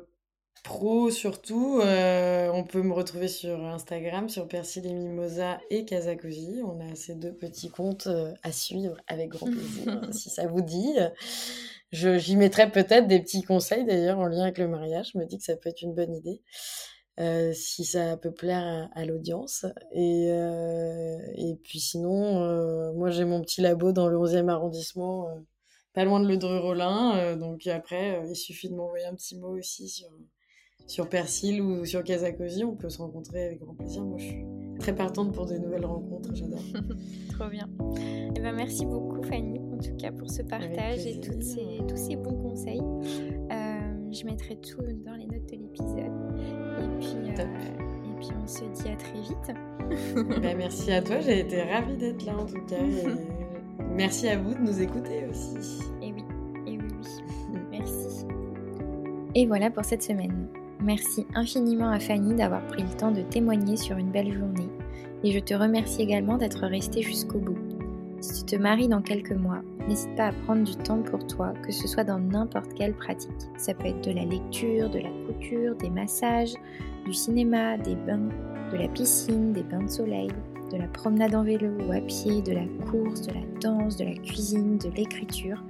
[0.64, 6.62] pro surtout, on peut me retrouver sur Instagram, sur Persil et Mimosa et Kazakosi.
[6.64, 8.08] On a ces deux petits comptes
[8.42, 10.94] à suivre avec grand plaisir, si ça vous dit.
[11.96, 15.10] J'y mettrais peut-être des petits conseils d'ailleurs en lien avec le mariage.
[15.14, 16.42] Je me dis que ça peut être une bonne idée.
[17.18, 19.64] Euh, si ça peut plaire à, l'audience.
[19.92, 25.26] Et, euh, et puis sinon, euh, moi j'ai mon petit labo dans le 11e arrondissement,
[25.94, 27.36] pas loin de Le Dreux-Rollin.
[27.36, 30.08] donc après, il suffit de m'envoyer un petit mot aussi sur,
[30.86, 32.64] sur Persil ou sur Casacosi.
[32.64, 34.04] On peut se rencontrer avec grand plaisir.
[34.04, 34.44] Moi je suis
[34.78, 36.62] très partante pour des nouvelles rencontres, j'adore.
[37.30, 37.68] Trop bien.
[37.98, 41.80] Et eh ben, merci beaucoup Fanny en tout cas pour ce partage et toutes ces,
[41.88, 42.80] tous ces bons conseils.
[42.80, 46.12] Euh, je mettrai tout dans les notes de l'épisode.
[46.78, 50.40] Et puis, euh, et puis on se dit à très vite.
[50.40, 52.76] Ben, merci à toi, j'ai été ravie d'être là en tout cas.
[53.94, 55.80] merci à vous de nous écouter aussi.
[56.02, 56.24] Et oui,
[56.66, 57.60] et oui, oui.
[57.70, 58.26] Merci.
[59.34, 60.48] Et voilà pour cette semaine.
[60.82, 64.68] Merci infiniment à Fanny d'avoir pris le temps de témoigner sur une belle journée
[65.24, 67.58] et je te remercie également d'être restée jusqu'au bout.
[68.20, 71.52] Si tu te maries dans quelques mois, n'hésite pas à prendre du temps pour toi,
[71.64, 73.30] que ce soit dans n'importe quelle pratique.
[73.56, 76.54] Ça peut être de la lecture, de la couture, des massages,
[77.04, 78.28] du cinéma, des bains,
[78.72, 80.30] de la piscine, des bains de soleil,
[80.72, 84.04] de la promenade en vélo ou à pied, de la course, de la danse, de
[84.04, 85.62] la cuisine, de l'écriture.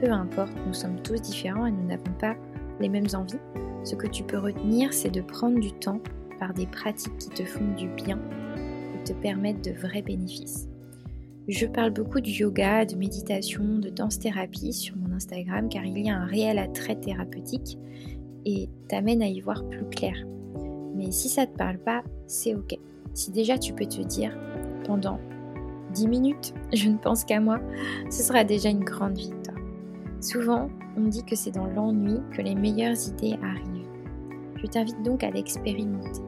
[0.00, 2.34] Peu importe, nous sommes tous différents et nous n'avons pas
[2.80, 3.40] les mêmes envies.
[3.84, 6.00] Ce que tu peux retenir, c'est de prendre du temps
[6.38, 8.18] par des pratiques qui te font du bien
[8.94, 10.68] et te permettent de vrais bénéfices.
[11.48, 16.08] Je parle beaucoup du yoga, de méditation, de danse-thérapie sur mon Instagram car il y
[16.08, 17.78] a un réel attrait thérapeutique
[18.44, 20.14] et t'amène à y voir plus clair.
[20.94, 22.78] Mais si ça te parle pas, c'est ok.
[23.14, 24.36] Si déjà tu peux te dire
[24.84, 25.18] pendant
[25.94, 27.60] 10 minutes, je ne pense qu'à moi,
[28.10, 29.51] ce sera déjà une grande victoire.
[30.22, 33.88] Souvent, on dit que c'est dans l'ennui que les meilleures idées arrivent.
[34.54, 36.22] Je t'invite donc à l'expérimenter.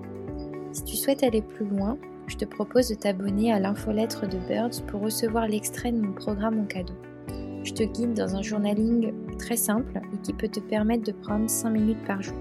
[0.73, 4.85] Si tu souhaites aller plus loin, je te propose de t'abonner à l'infolettre de Birds
[4.89, 6.95] pour recevoir l'extrait de mon programme en cadeau.
[7.63, 11.49] Je te guide dans un journaling très simple et qui peut te permettre de prendre
[11.49, 12.37] 5 minutes par jour.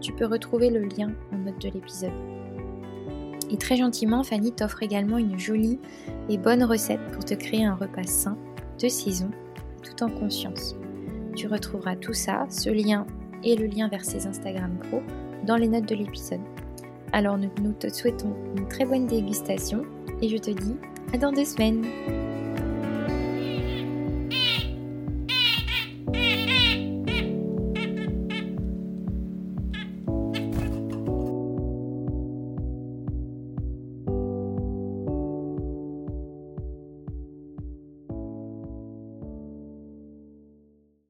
[0.00, 2.10] Tu peux retrouver le lien en note de l'épisode.
[3.48, 5.78] Et très gentiment, Fanny t'offre également une jolie
[6.28, 8.36] et bonne recette pour te créer un repas sain,
[8.82, 9.30] de saison,
[9.84, 10.74] tout en conscience.
[11.36, 13.06] Tu retrouveras tout ça, ce lien
[13.44, 15.02] et le lien vers ses Instagram Pro
[15.46, 16.40] dans les notes de l'épisode.
[17.12, 19.84] Alors nous, nous te souhaitons une très bonne dégustation
[20.20, 20.76] et je te dis
[21.12, 21.84] à dans deux semaines.